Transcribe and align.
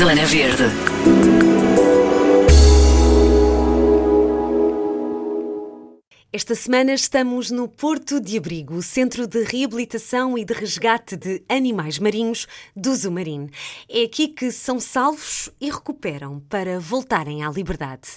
Zona 0.00 0.24
Verde. 0.24 1.89
Esta 6.32 6.54
semana 6.54 6.94
estamos 6.94 7.50
no 7.50 7.66
Porto 7.66 8.20
de 8.20 8.38
Abrigo, 8.38 8.80
Centro 8.82 9.26
de 9.26 9.42
Reabilitação 9.42 10.38
e 10.38 10.44
de 10.44 10.52
Resgate 10.52 11.16
de 11.16 11.42
Animais 11.48 11.98
Marinhos 11.98 12.46
do 12.76 12.94
Zumarine. 12.94 13.50
É 13.88 14.04
aqui 14.04 14.28
que 14.28 14.52
são 14.52 14.78
salvos 14.78 15.50
e 15.60 15.68
recuperam 15.68 16.38
para 16.48 16.78
voltarem 16.78 17.44
à 17.44 17.50
liberdade. 17.50 18.08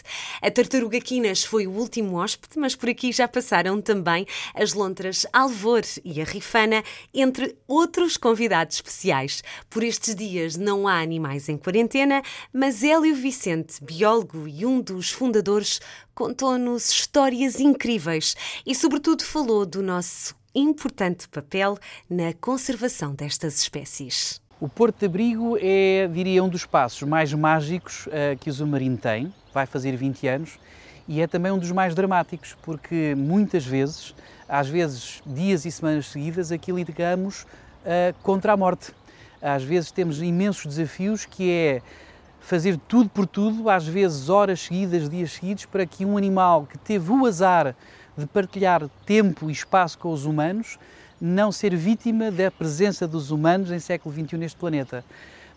A 0.43 0.51
tartaruga 0.51 1.01
Quinas 1.01 1.43
foi 1.43 1.65
o 1.65 1.71
último 1.71 2.17
hóspede, 2.17 2.59
mas 2.59 2.75
por 2.75 2.87
aqui 2.87 3.11
já 3.11 3.27
passaram 3.27 3.81
também 3.81 4.27
as 4.53 4.75
lontras 4.75 5.25
Alvor 5.33 5.81
e 6.05 6.21
a 6.21 6.23
Rifana, 6.23 6.83
entre 7.11 7.57
outros 7.67 8.15
convidados 8.15 8.75
especiais. 8.75 9.43
Por 9.71 9.83
estes 9.83 10.13
dias 10.13 10.55
não 10.55 10.87
há 10.87 11.01
animais 11.01 11.49
em 11.49 11.57
quarentena, 11.57 12.21
mas 12.53 12.83
Hélio 12.83 13.15
Vicente, 13.15 13.83
biólogo 13.83 14.47
e 14.47 14.67
um 14.67 14.79
dos 14.79 15.09
fundadores, 15.09 15.79
contou-nos 16.15 16.89
histórias 16.89 17.59
incríveis 17.59 18.35
e, 18.65 18.75
sobretudo, 18.75 19.23
falou 19.23 19.65
do 19.65 19.81
nosso 19.81 20.35
importante 20.55 21.27
papel 21.27 21.77
na 22.09 22.33
conservação 22.33 23.13
destas 23.13 23.59
espécies. 23.59 24.41
O 24.59 24.69
Porto 24.69 24.99
de 24.99 25.05
Abrigo 25.07 25.57
é, 25.59 26.07
diria, 26.07 26.43
um 26.43 26.47
dos 26.47 26.65
passos 26.65 27.03
mais 27.03 27.33
mágicos 27.33 28.07
uh, 28.07 28.37
que 28.39 28.49
o 28.49 28.53
Zumarino 28.53 28.97
tem, 28.97 29.33
vai 29.53 29.65
fazer 29.65 29.95
20 29.97 30.27
anos, 30.27 30.59
e 31.07 31.21
é 31.21 31.27
também 31.27 31.51
um 31.51 31.57
dos 31.57 31.71
mais 31.71 31.93
dramáticos, 31.93 32.55
porque 32.61 33.13
muitas 33.15 33.65
vezes, 33.65 34.15
às 34.47 34.69
vezes 34.69 35.21
dias 35.25 35.65
e 35.65 35.71
semanas 35.71 36.05
seguidas, 36.05 36.51
aqui 36.51 36.71
lidamos 36.71 37.41
uh, 37.41 38.13
contra 38.21 38.53
a 38.53 38.57
morte. 38.57 38.93
Às 39.41 39.63
vezes 39.63 39.91
temos 39.91 40.21
imensos 40.21 40.65
desafios 40.65 41.25
que 41.25 41.51
é 41.51 41.81
fazer 42.43 42.77
tudo 42.89 43.09
por 43.09 43.25
tudo, 43.25 43.69
às 43.69 43.87
vezes 43.87 44.27
horas 44.27 44.59
seguidas, 44.59 45.09
dias 45.09 45.31
seguidos, 45.31 45.65
para 45.65 45.85
que 45.85 46.05
um 46.05 46.17
animal 46.17 46.67
que 46.69 46.77
teve 46.77 47.09
o 47.09 47.25
azar 47.25 47.73
de 48.17 48.27
partilhar 48.27 48.87
tempo 49.05 49.49
e 49.49 49.53
espaço 49.53 49.97
com 49.97 50.11
os 50.11 50.25
humanos 50.25 50.77
não 51.21 51.53
ser 51.53 51.73
vítima 51.73 52.29
da 52.29 52.51
presença 52.51 53.07
dos 53.07 53.31
humanos 53.31 53.71
em 53.71 53.79
século 53.79 54.13
XXI 54.13 54.37
neste 54.37 54.57
planeta. 54.57 55.05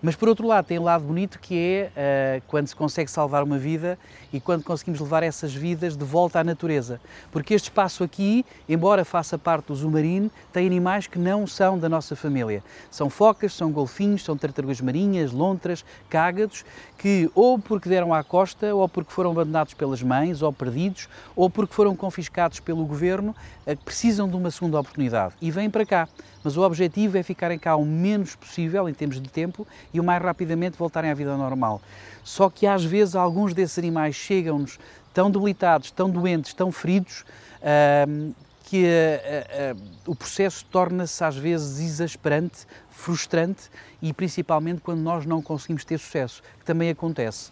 Mas 0.06 0.14
por 0.14 0.28
outro 0.28 0.46
lado, 0.46 0.66
tem 0.66 0.78
um 0.78 0.84
lado 0.84 1.02
bonito 1.02 1.36
que 1.40 1.58
é 1.58 2.38
uh, 2.38 2.42
quando 2.46 2.68
se 2.68 2.76
consegue 2.76 3.10
salvar 3.10 3.42
uma 3.42 3.58
vida 3.58 3.98
e 4.32 4.38
quando 4.38 4.62
conseguimos 4.62 5.00
levar 5.00 5.24
essas 5.24 5.52
vidas 5.52 5.96
de 5.96 6.04
volta 6.04 6.38
à 6.38 6.44
natureza. 6.44 7.00
Porque 7.32 7.54
este 7.54 7.70
espaço 7.70 8.04
aqui, 8.04 8.46
embora 8.68 9.04
faça 9.04 9.36
parte 9.36 9.66
do 9.66 9.74
Zumarine, 9.74 10.30
tem 10.52 10.64
animais 10.64 11.08
que 11.08 11.18
não 11.18 11.44
são 11.44 11.76
da 11.76 11.88
nossa 11.88 12.14
família. 12.14 12.62
São 12.88 13.10
focas, 13.10 13.52
são 13.52 13.72
golfinhos, 13.72 14.22
são 14.22 14.36
tartarugas 14.36 14.80
marinhas, 14.80 15.32
lontras, 15.32 15.84
cágados, 16.08 16.64
que 16.96 17.28
ou 17.34 17.58
porque 17.58 17.88
deram 17.88 18.14
à 18.14 18.22
costa, 18.22 18.72
ou 18.72 18.88
porque 18.88 19.12
foram 19.12 19.32
abandonados 19.32 19.74
pelas 19.74 20.04
mães, 20.04 20.40
ou 20.40 20.52
perdidos, 20.52 21.08
ou 21.34 21.50
porque 21.50 21.74
foram 21.74 21.96
confiscados 21.96 22.60
pelo 22.60 22.86
governo, 22.86 23.34
uh, 23.66 23.76
precisam 23.84 24.28
de 24.28 24.36
uma 24.36 24.52
segunda 24.52 24.78
oportunidade 24.78 25.34
e 25.42 25.50
vêm 25.50 25.68
para 25.68 25.84
cá 25.84 26.08
mas 26.46 26.56
o 26.56 26.62
objetivo 26.62 27.18
é 27.18 27.24
ficarem 27.24 27.58
cá 27.58 27.74
o 27.74 27.84
menos 27.84 28.36
possível 28.36 28.88
em 28.88 28.94
termos 28.94 29.20
de 29.20 29.28
tempo 29.28 29.66
e 29.96 30.00
o 30.00 30.04
mais 30.04 30.22
rapidamente 30.22 30.76
voltarem 30.76 31.10
à 31.10 31.14
vida 31.14 31.36
normal. 31.36 31.80
Só 32.22 32.50
que 32.50 32.66
às 32.66 32.84
vezes 32.84 33.14
alguns 33.14 33.54
desses 33.54 33.78
animais 33.78 34.14
chegam-nos 34.14 34.78
tão 35.12 35.30
debilitados, 35.30 35.90
tão 35.90 36.10
doentes, 36.10 36.52
tão 36.52 36.70
feridos, 36.70 37.24
uh, 37.62 38.34
que 38.64 38.84
uh, 38.84 39.74
uh, 39.74 40.10
o 40.10 40.14
processo 40.14 40.64
torna-se 40.66 41.22
às 41.24 41.36
vezes 41.36 41.80
exasperante, 41.80 42.66
frustrante 42.90 43.70
e 44.02 44.12
principalmente 44.12 44.80
quando 44.80 45.00
nós 45.00 45.24
não 45.24 45.40
conseguimos 45.40 45.84
ter 45.84 45.98
sucesso, 45.98 46.42
que 46.58 46.64
também 46.64 46.90
acontece. 46.90 47.50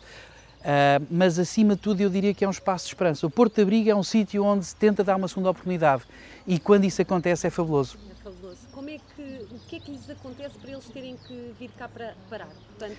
Uh, 0.64 1.06
mas 1.10 1.38
acima 1.38 1.76
de 1.76 1.82
tudo 1.82 2.00
eu 2.00 2.08
diria 2.08 2.32
que 2.32 2.44
é 2.44 2.48
um 2.48 2.50
espaço 2.50 2.86
de 2.86 2.92
esperança. 2.92 3.26
O 3.26 3.30
Porto 3.30 3.56
de 3.56 3.62
Abrigo 3.62 3.90
é 3.90 3.94
um 3.94 4.02
sítio 4.02 4.42
onde 4.42 4.64
se 4.64 4.74
tenta 4.74 5.04
dar 5.04 5.16
uma 5.16 5.28
segunda 5.28 5.50
oportunidade 5.50 6.04
e 6.46 6.58
quando 6.58 6.84
isso 6.84 7.02
acontece 7.02 7.46
é 7.46 7.50
fabuloso 7.50 7.98
fabuloso. 8.24 8.66
Como 8.72 8.88
é 8.88 8.98
que, 8.98 9.46
o 9.50 9.58
que 9.68 9.76
é 9.76 9.80
que 9.80 9.90
lhes 9.90 10.08
acontece 10.08 10.58
para 10.58 10.70
eles 10.70 10.86
terem 10.86 11.16
que 11.16 11.54
vir 11.58 11.70
cá 11.76 11.86
para 11.86 12.14
parar? 12.30 12.48
Portanto, 12.48 12.96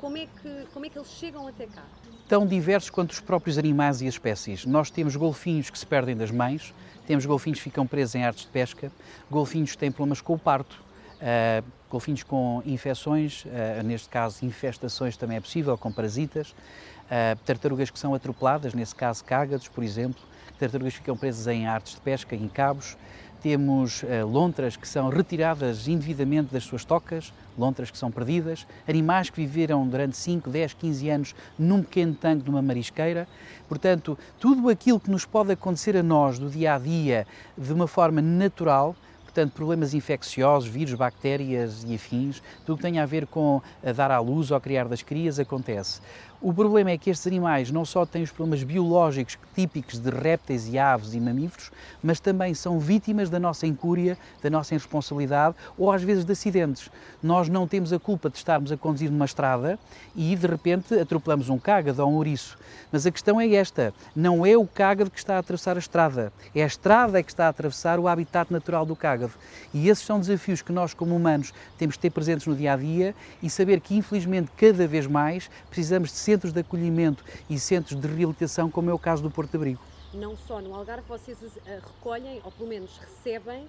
como 0.00 0.16
é 0.16 0.26
que, 0.26 0.66
como 0.72 0.86
é 0.86 0.88
que 0.88 0.96
eles 0.96 1.10
chegam 1.10 1.48
até 1.48 1.66
cá? 1.66 1.82
Tão 2.28 2.46
diversos 2.46 2.88
quanto 2.88 3.10
os 3.10 3.20
próprios 3.20 3.58
animais 3.58 4.00
e 4.00 4.06
as 4.06 4.14
espécies. 4.14 4.64
Nós 4.64 4.90
temos 4.90 5.16
golfinhos 5.16 5.70
que 5.70 5.78
se 5.78 5.86
perdem 5.86 6.16
das 6.16 6.30
mães, 6.30 6.72
temos 7.06 7.26
golfinhos 7.26 7.58
que 7.58 7.64
ficam 7.64 7.86
presos 7.86 8.14
em 8.14 8.24
artes 8.24 8.44
de 8.44 8.50
pesca, 8.50 8.92
golfinhos 9.30 9.72
que 9.72 9.78
têm 9.78 9.90
problemas 9.90 10.20
com 10.20 10.34
o 10.34 10.38
parto, 10.38 10.80
uh, 11.18 11.64
golfinhos 11.90 12.22
com 12.22 12.62
infecções, 12.64 13.44
uh, 13.44 13.82
neste 13.84 14.08
caso 14.08 14.44
infestações 14.44 15.16
também 15.16 15.36
é 15.36 15.40
possível, 15.40 15.76
com 15.76 15.92
parasitas, 15.92 16.50
uh, 16.50 17.38
tartarugas 17.44 17.90
que 17.90 17.98
são 17.98 18.14
atropeladas, 18.14 18.74
nesse 18.74 18.94
caso 18.94 19.24
cágados, 19.24 19.68
por 19.68 19.82
exemplo, 19.82 20.20
tartarugas 20.58 20.94
que 20.94 21.00
ficam 21.00 21.16
presas 21.16 21.46
em 21.46 21.66
artes 21.66 21.94
de 21.94 22.00
pesca, 22.00 22.34
em 22.34 22.48
cabos, 22.48 22.96
temos 23.40 24.02
lontras 24.28 24.76
que 24.76 24.88
são 24.88 25.08
retiradas 25.10 25.86
indevidamente 25.86 26.52
das 26.52 26.64
suas 26.64 26.84
tocas, 26.84 27.32
lontras 27.56 27.88
que 27.88 27.96
são 27.96 28.10
perdidas, 28.10 28.66
animais 28.84 29.30
que 29.30 29.36
viveram 29.40 29.86
durante 29.86 30.16
5, 30.16 30.50
10, 30.50 30.74
15 30.74 31.08
anos 31.08 31.34
num 31.56 31.80
pequeno 31.80 32.14
tanque 32.14 32.42
de 32.42 32.50
uma 32.50 32.60
marisqueira. 32.60 33.28
Portanto, 33.68 34.18
tudo 34.40 34.68
aquilo 34.68 34.98
que 34.98 35.08
nos 35.08 35.24
pode 35.24 35.52
acontecer 35.52 35.96
a 35.96 36.02
nós 36.02 36.36
do 36.36 36.50
dia 36.50 36.74
a 36.74 36.78
dia 36.80 37.28
de 37.56 37.72
uma 37.72 37.86
forma 37.86 38.20
natural, 38.20 38.96
portanto, 39.38 39.52
problemas 39.52 39.94
infecciosos, 39.94 40.68
vírus, 40.68 40.94
bactérias 40.94 41.84
e 41.86 41.94
afins, 41.94 42.42
tudo 42.66 42.76
que 42.76 42.82
tem 42.82 42.98
a 42.98 43.06
ver 43.06 43.24
com 43.24 43.62
a 43.84 43.92
dar 43.92 44.10
à 44.10 44.18
luz 44.18 44.50
ou 44.50 44.60
criar 44.60 44.88
das 44.88 45.00
crias 45.00 45.38
acontece. 45.38 46.00
O 46.40 46.54
problema 46.54 46.92
é 46.92 46.96
que 46.96 47.10
estes 47.10 47.26
animais 47.26 47.72
não 47.72 47.84
só 47.84 48.06
têm 48.06 48.22
os 48.22 48.30
problemas 48.30 48.62
biológicos 48.62 49.36
típicos 49.56 49.98
de 49.98 50.08
répteis 50.08 50.68
e 50.68 50.78
aves 50.78 51.12
e 51.12 51.18
mamíferos, 51.18 51.72
mas 52.00 52.20
também 52.20 52.54
são 52.54 52.78
vítimas 52.78 53.28
da 53.28 53.40
nossa 53.40 53.66
incúria, 53.66 54.16
da 54.40 54.48
nossa 54.48 54.72
irresponsabilidade 54.72 55.56
ou 55.76 55.90
às 55.90 56.00
vezes 56.04 56.24
de 56.24 56.30
acidentes. 56.30 56.88
Nós 57.20 57.48
não 57.48 57.66
temos 57.66 57.92
a 57.92 57.98
culpa 57.98 58.30
de 58.30 58.36
estarmos 58.36 58.70
a 58.70 58.76
conduzir 58.76 59.10
numa 59.10 59.24
estrada 59.24 59.80
e 60.14 60.36
de 60.36 60.46
repente 60.46 60.94
atropelamos 60.94 61.48
um 61.48 61.58
cágado 61.58 62.04
ou 62.04 62.08
um 62.12 62.14
ouriço. 62.14 62.56
Mas 62.92 63.04
a 63.04 63.10
questão 63.10 63.40
é 63.40 63.52
esta: 63.54 63.92
não 64.14 64.46
é 64.46 64.56
o 64.56 64.64
cágado 64.64 65.10
que 65.10 65.18
está 65.18 65.34
a 65.34 65.38
atravessar 65.40 65.74
a 65.74 65.80
estrada, 65.80 66.32
é 66.54 66.62
a 66.62 66.66
estrada 66.66 67.20
que 67.20 67.32
está 67.32 67.46
a 67.46 67.48
atravessar 67.48 67.98
o 67.98 68.06
habitat 68.06 68.52
natural 68.52 68.86
do 68.86 68.94
cágado. 68.94 69.32
E 69.74 69.88
esses 69.88 70.04
são 70.04 70.20
desafios 70.20 70.62
que 70.62 70.72
nós, 70.72 70.94
como 70.94 71.16
humanos, 71.16 71.52
temos 71.76 71.96
de 71.96 72.00
ter 72.00 72.10
presentes 72.10 72.46
no 72.46 72.54
dia 72.54 72.74
a 72.74 72.76
dia 72.76 73.12
e 73.42 73.50
saber 73.50 73.80
que, 73.80 73.96
infelizmente, 73.96 74.52
cada 74.56 74.86
vez 74.86 75.04
mais 75.08 75.50
precisamos 75.68 76.10
de 76.10 76.27
centros 76.28 76.52
de 76.52 76.60
acolhimento 76.60 77.24
e 77.48 77.58
centros 77.58 77.98
de 77.98 78.06
reabilitação, 78.06 78.70
como 78.70 78.90
é 78.90 78.92
o 78.92 78.98
caso 78.98 79.22
do 79.22 79.30
Porto 79.30 79.54
Abrigo. 79.54 79.80
Não 80.12 80.36
só 80.36 80.60
no 80.60 80.74
Algarve, 80.74 81.04
vocês 81.08 81.38
eh, 81.64 81.80
recolhem, 81.82 82.42
ou 82.44 82.52
pelo 82.52 82.68
menos 82.68 82.98
recebem, 82.98 83.66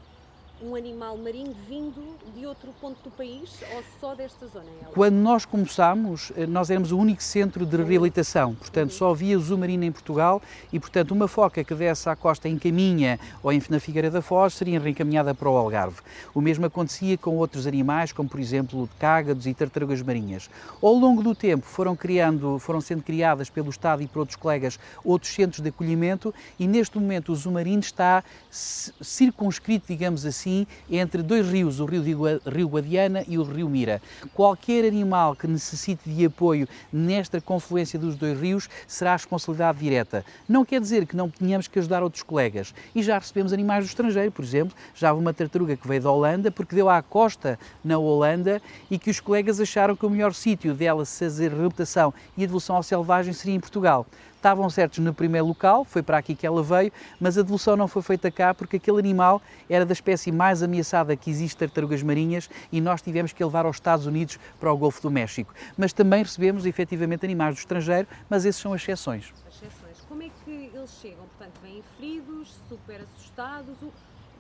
um 0.63 0.75
animal 0.75 1.17
marinho 1.17 1.55
vindo 1.67 2.01
de 2.35 2.45
outro 2.45 2.73
ponto 2.81 3.01
do 3.03 3.11
país 3.11 3.59
ou 3.75 3.83
só 3.99 4.15
desta 4.15 4.47
zona? 4.47 4.65
Quando 4.93 5.15
nós 5.15 5.45
começámos, 5.45 6.31
eh, 6.35 6.45
nós 6.45 6.69
éramos 6.69 6.91
o 6.91 6.97
único 6.97 7.23
centro 7.23 7.65
de 7.65 7.77
reabilitação, 7.77 8.55
portanto 8.55 8.93
só 8.93 9.11
havia 9.11 9.37
o 9.37 9.41
Zumarino 9.41 9.83
em 9.83 9.91
Portugal 9.91 10.41
e, 10.71 10.79
portanto, 10.79 11.11
uma 11.11 11.27
foca 11.27 11.63
que 11.63 11.73
desse 11.73 12.09
à 12.09 12.15
costa 12.15 12.49
em 12.49 12.57
Caminha 12.57 13.19
ou 13.41 13.51
na 13.69 13.79
Figueira 13.79 14.11
da 14.11 14.21
Foz 14.21 14.53
seria 14.53 14.79
reencaminhada 14.79 15.33
para 15.33 15.49
o 15.49 15.55
Algarve. 15.55 16.01
O 16.33 16.41
mesmo 16.41 16.65
acontecia 16.65 17.17
com 17.17 17.37
outros 17.37 17.65
animais, 17.65 18.11
como 18.11 18.27
por 18.27 18.39
exemplo 18.39 18.89
cágados 18.99 19.47
e 19.47 19.53
tartarugas 19.53 20.01
marinhas. 20.01 20.49
Ao 20.81 20.93
longo 20.93 21.23
do 21.23 21.33
tempo 21.35 21.65
foram, 21.65 21.95
criando, 21.95 22.59
foram 22.59 22.81
sendo 22.81 23.03
criadas 23.03 23.49
pelo 23.49 23.69
Estado 23.69 24.01
e 24.01 24.07
por 24.07 24.19
outros 24.19 24.35
colegas 24.35 24.79
outros 25.03 25.33
centros 25.33 25.61
de 25.61 25.69
acolhimento 25.69 26.33
e 26.57 26.67
neste 26.67 26.97
momento 26.97 27.31
o 27.31 27.35
Zumarino 27.35 27.81
está 27.81 28.23
circunscrito, 28.49 29.87
digamos 29.87 30.25
assim, 30.25 30.48
assim 30.49 30.67
entre 30.89 31.21
dois 31.21 31.47
rios, 31.47 31.79
o 31.79 31.85
rio, 31.85 32.03
rio 32.45 32.67
Guadiana 32.67 33.23
e 33.27 33.37
o 33.37 33.43
rio 33.43 33.69
Mira. 33.69 34.01
Qualquer 34.33 34.85
animal 34.85 35.35
que 35.35 35.47
necessite 35.47 36.09
de 36.09 36.25
apoio 36.25 36.67
nesta 36.91 37.39
confluência 37.39 37.99
dos 37.99 38.15
dois 38.15 38.39
rios 38.39 38.67
será 38.87 39.11
a 39.11 39.15
responsabilidade 39.15 39.79
direta. 39.79 40.25
Não 40.47 40.65
quer 40.65 40.81
dizer 40.81 41.05
que 41.05 41.15
não 41.15 41.29
tenhamos 41.29 41.67
que 41.67 41.79
ajudar 41.79 42.01
outros 42.01 42.23
colegas. 42.23 42.73
E 42.95 43.03
já 43.03 43.17
recebemos 43.17 43.53
animais 43.53 43.85
do 43.85 43.87
estrangeiro, 43.87 44.31
por 44.31 44.43
exemplo, 44.43 44.75
já 44.95 45.11
houve 45.11 45.23
uma 45.23 45.33
tartaruga 45.33 45.77
que 45.77 45.87
veio 45.87 46.01
da 46.01 46.11
Holanda 46.11 46.51
porque 46.51 46.75
deu 46.75 46.89
à 46.89 47.01
costa 47.01 47.59
na 47.83 47.97
Holanda 47.97 48.61
e 48.89 48.97
que 48.97 49.09
os 49.09 49.19
colegas 49.19 49.59
acharam 49.59 49.95
que 49.95 50.05
o 50.05 50.09
melhor 50.09 50.33
sítio 50.33 50.73
dela 50.73 51.05
se 51.05 51.25
fazer 51.25 51.51
reabilitação 51.51 52.13
e 52.35 52.43
evolução 52.43 52.75
ao 52.75 52.83
selvagem 52.83 53.33
seria 53.33 53.55
em 53.55 53.59
Portugal 53.59 54.05
estavam 54.39 54.69
certos 54.69 54.99
no 54.99 55.13
primeiro 55.13 55.45
local, 55.45 55.83
foi 55.83 56.01
para 56.01 56.17
aqui 56.17 56.33
que 56.33 56.47
ela 56.47 56.63
veio, 56.63 56.91
mas 57.19 57.37
a 57.37 57.41
devolução 57.41 57.75
não 57.75 57.87
foi 57.87 58.01
feita 58.01 58.31
cá 58.31 58.53
porque 58.53 58.77
aquele 58.77 58.97
animal 58.97 59.41
era 59.69 59.85
da 59.85 59.93
espécie 59.93 60.31
mais 60.31 60.63
ameaçada 60.63 61.15
que 61.15 61.29
existe 61.29 61.57
tartarugas 61.57 62.01
marinhas 62.01 62.49
e 62.71 62.79
nós 62.79 63.01
tivemos 63.01 63.33
que 63.33 63.43
levar 63.43 63.65
aos 63.65 63.75
Estados 63.75 64.05
Unidos 64.05 64.39
para 64.59 64.71
o 64.71 64.77
Golfo 64.77 65.01
do 65.01 65.11
México. 65.11 65.53
Mas 65.77 65.91
também 65.91 66.23
recebemos 66.23 66.65
efetivamente 66.65 67.25
animais 67.25 67.55
do 67.55 67.59
estrangeiro, 67.59 68.07
mas 68.29 68.45
esses 68.45 68.61
são 68.61 68.73
exceções. 68.73 69.33
Exceções. 69.49 69.99
Como 70.07 70.23
é 70.23 70.29
que 70.45 70.71
eles 70.73 70.91
chegam? 71.01 71.25
Portanto, 71.37 71.59
vêm 71.61 71.83
feridos, 71.97 72.55
super 72.69 73.01
assustados? 73.01 73.75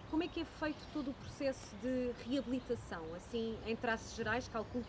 Como 0.09 0.23
é 0.23 0.27
que 0.27 0.41
é 0.41 0.45
feito 0.59 0.79
todo 0.93 1.11
o 1.11 1.13
processo 1.13 1.75
de 1.83 2.11
reabilitação? 2.27 3.01
Assim, 3.17 3.55
em 3.67 3.75
traços 3.75 4.15
gerais, 4.15 4.49
calculo 4.51 4.83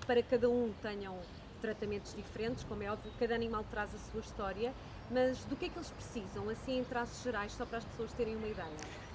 que 0.00 0.06
para 0.06 0.22
cada 0.22 0.48
um 0.48 0.72
tenham 0.80 1.16
tratamentos 1.62 2.14
diferentes, 2.14 2.64
como 2.64 2.82
é 2.82 2.90
óbvio, 2.90 3.10
cada 3.18 3.34
animal 3.34 3.64
traz 3.70 3.94
a 3.94 3.98
sua 4.10 4.20
história, 4.20 4.74
mas 5.10 5.44
do 5.44 5.56
que 5.56 5.66
é 5.66 5.68
que 5.68 5.78
eles 5.78 5.90
precisam, 5.90 6.48
assim 6.50 6.80
em 6.80 6.84
traços 6.84 7.22
gerais, 7.22 7.52
só 7.52 7.64
para 7.64 7.78
as 7.78 7.84
pessoas 7.84 8.12
terem 8.12 8.36
uma 8.36 8.48
ideia? 8.48 8.68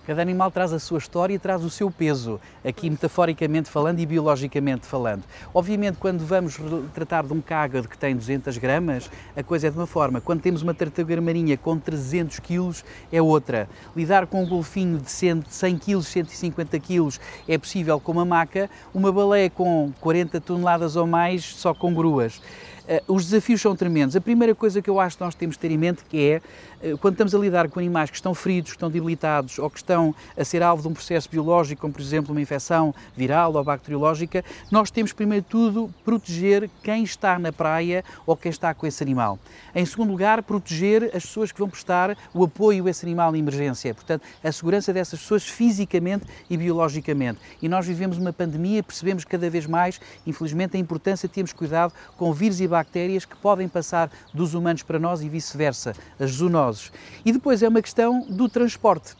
Cada 0.07 0.21
animal 0.21 0.49
traz 0.49 0.71
a 0.71 0.79
sua 0.79 0.99
história 0.99 1.33
e 1.33 1.37
traz 1.37 1.65
o 1.65 1.69
seu 1.69 1.91
peso, 1.91 2.39
aqui 2.63 2.89
metaforicamente 2.89 3.69
falando 3.69 3.99
e 3.99 4.05
biologicamente 4.05 4.85
falando. 4.85 5.21
Obviamente, 5.53 5.97
quando 5.97 6.25
vamos 6.25 6.57
tratar 6.93 7.25
de 7.25 7.33
um 7.33 7.41
cágado 7.41 7.89
que 7.89 7.97
tem 7.97 8.15
200 8.15 8.57
gramas, 8.57 9.11
a 9.35 9.43
coisa 9.43 9.67
é 9.67 9.69
de 9.69 9.75
uma 9.75 9.85
forma. 9.85 10.21
Quando 10.21 10.39
temos 10.39 10.61
uma 10.61 10.73
tartaruga 10.73 11.19
marinha 11.19 11.57
com 11.57 11.77
300 11.77 12.39
quilos, 12.39 12.85
é 13.11 13.21
outra. 13.21 13.67
Lidar 13.93 14.27
com 14.27 14.41
um 14.41 14.47
golfinho 14.47 14.97
de 14.97 15.11
100 15.11 15.43
quilos, 15.77 16.07
150 16.07 16.79
quilos, 16.79 17.19
é 17.45 17.57
possível 17.57 17.99
com 17.99 18.13
uma 18.13 18.23
maca. 18.23 18.69
Uma 18.93 19.11
baleia 19.11 19.49
com 19.49 19.91
40 19.99 20.39
toneladas 20.39 20.95
ou 20.95 21.05
mais, 21.05 21.43
só 21.43 21.73
com 21.73 21.93
gruas. 21.93 22.41
Eh, 22.87 23.03
os 23.07 23.25
desafios 23.25 23.61
são 23.61 23.75
tremendos. 23.75 24.15
A 24.15 24.21
primeira 24.21 24.55
coisa 24.55 24.81
que 24.81 24.89
eu 24.89 24.99
acho 24.99 25.17
que 25.17 25.23
nós 25.23 25.35
temos 25.35 25.55
de 25.55 25.59
ter 25.59 25.71
em 25.71 25.77
mente 25.77 26.03
que 26.07 26.17
é 26.17 26.41
eh, 26.81 26.95
quando 27.01 27.15
estamos 27.15 27.35
a 27.35 27.37
lidar 27.37 27.67
com 27.69 27.79
animais 27.79 28.09
que 28.09 28.15
estão 28.15 28.33
feridos, 28.33 28.71
que 28.71 28.77
estão 28.77 28.89
debilitados 28.89 29.59
ou 29.59 29.69
que 29.69 29.77
estão 29.77 30.15
a 30.37 30.43
ser 30.43 30.63
alvo 30.63 30.81
de 30.83 30.87
um 30.87 30.93
processo 30.93 31.29
biológico, 31.29 31.81
como 31.81 31.93
por 31.93 32.01
exemplo 32.01 32.31
uma 32.31 32.41
infecção 32.41 32.95
viral 33.15 33.53
ou 33.53 33.63
bacteriológica, 33.63 34.43
nós 34.71 34.89
temos 34.89 35.11
primeiro 35.11 35.43
de 35.43 35.49
tudo 35.49 35.93
proteger 36.05 36.69
quem 36.81 37.03
está 37.03 37.37
na 37.37 37.51
praia 37.51 38.03
ou 38.25 38.37
quem 38.37 38.49
está 38.49 38.73
com 38.73 38.87
esse 38.87 39.03
animal. 39.03 39.37
Em 39.75 39.85
segundo 39.85 40.11
lugar, 40.11 40.41
proteger 40.43 41.11
as 41.15 41.25
pessoas 41.25 41.51
que 41.51 41.59
vão 41.59 41.69
prestar 41.69 42.17
o 42.33 42.43
apoio 42.43 42.87
a 42.87 42.89
esse 42.89 43.05
animal 43.05 43.35
em 43.35 43.39
emergência. 43.39 43.93
Portanto, 43.93 44.23
a 44.43 44.51
segurança 44.51 44.93
dessas 44.93 45.19
pessoas 45.19 45.43
fisicamente 45.47 46.25
e 46.49 46.55
biologicamente. 46.55 47.39
E 47.61 47.67
nós 47.67 47.85
vivemos 47.85 48.17
uma 48.17 48.31
pandemia, 48.31 48.81
percebemos 48.81 49.25
cada 49.25 49.49
vez 49.49 49.65
mais, 49.65 49.99
infelizmente, 50.25 50.77
a 50.77 50.79
importância 50.79 51.27
de 51.27 51.33
termos 51.33 51.51
cuidado 51.51 51.93
com 52.15 52.31
vírus 52.31 52.61
e 52.61 52.67
bactérias 52.77 53.25
que 53.25 53.35
podem 53.35 53.67
passar 53.67 54.11
dos 54.33 54.53
humanos 54.53 54.83
para 54.83 54.99
nós 54.99 55.21
e 55.21 55.29
vice-versa, 55.29 55.95
as 56.19 56.31
zoonoses. 56.31 56.91
E 57.25 57.31
depois 57.31 57.63
é 57.63 57.67
uma 57.67 57.81
questão 57.81 58.21
do 58.29 58.47
transporte. 58.47 59.15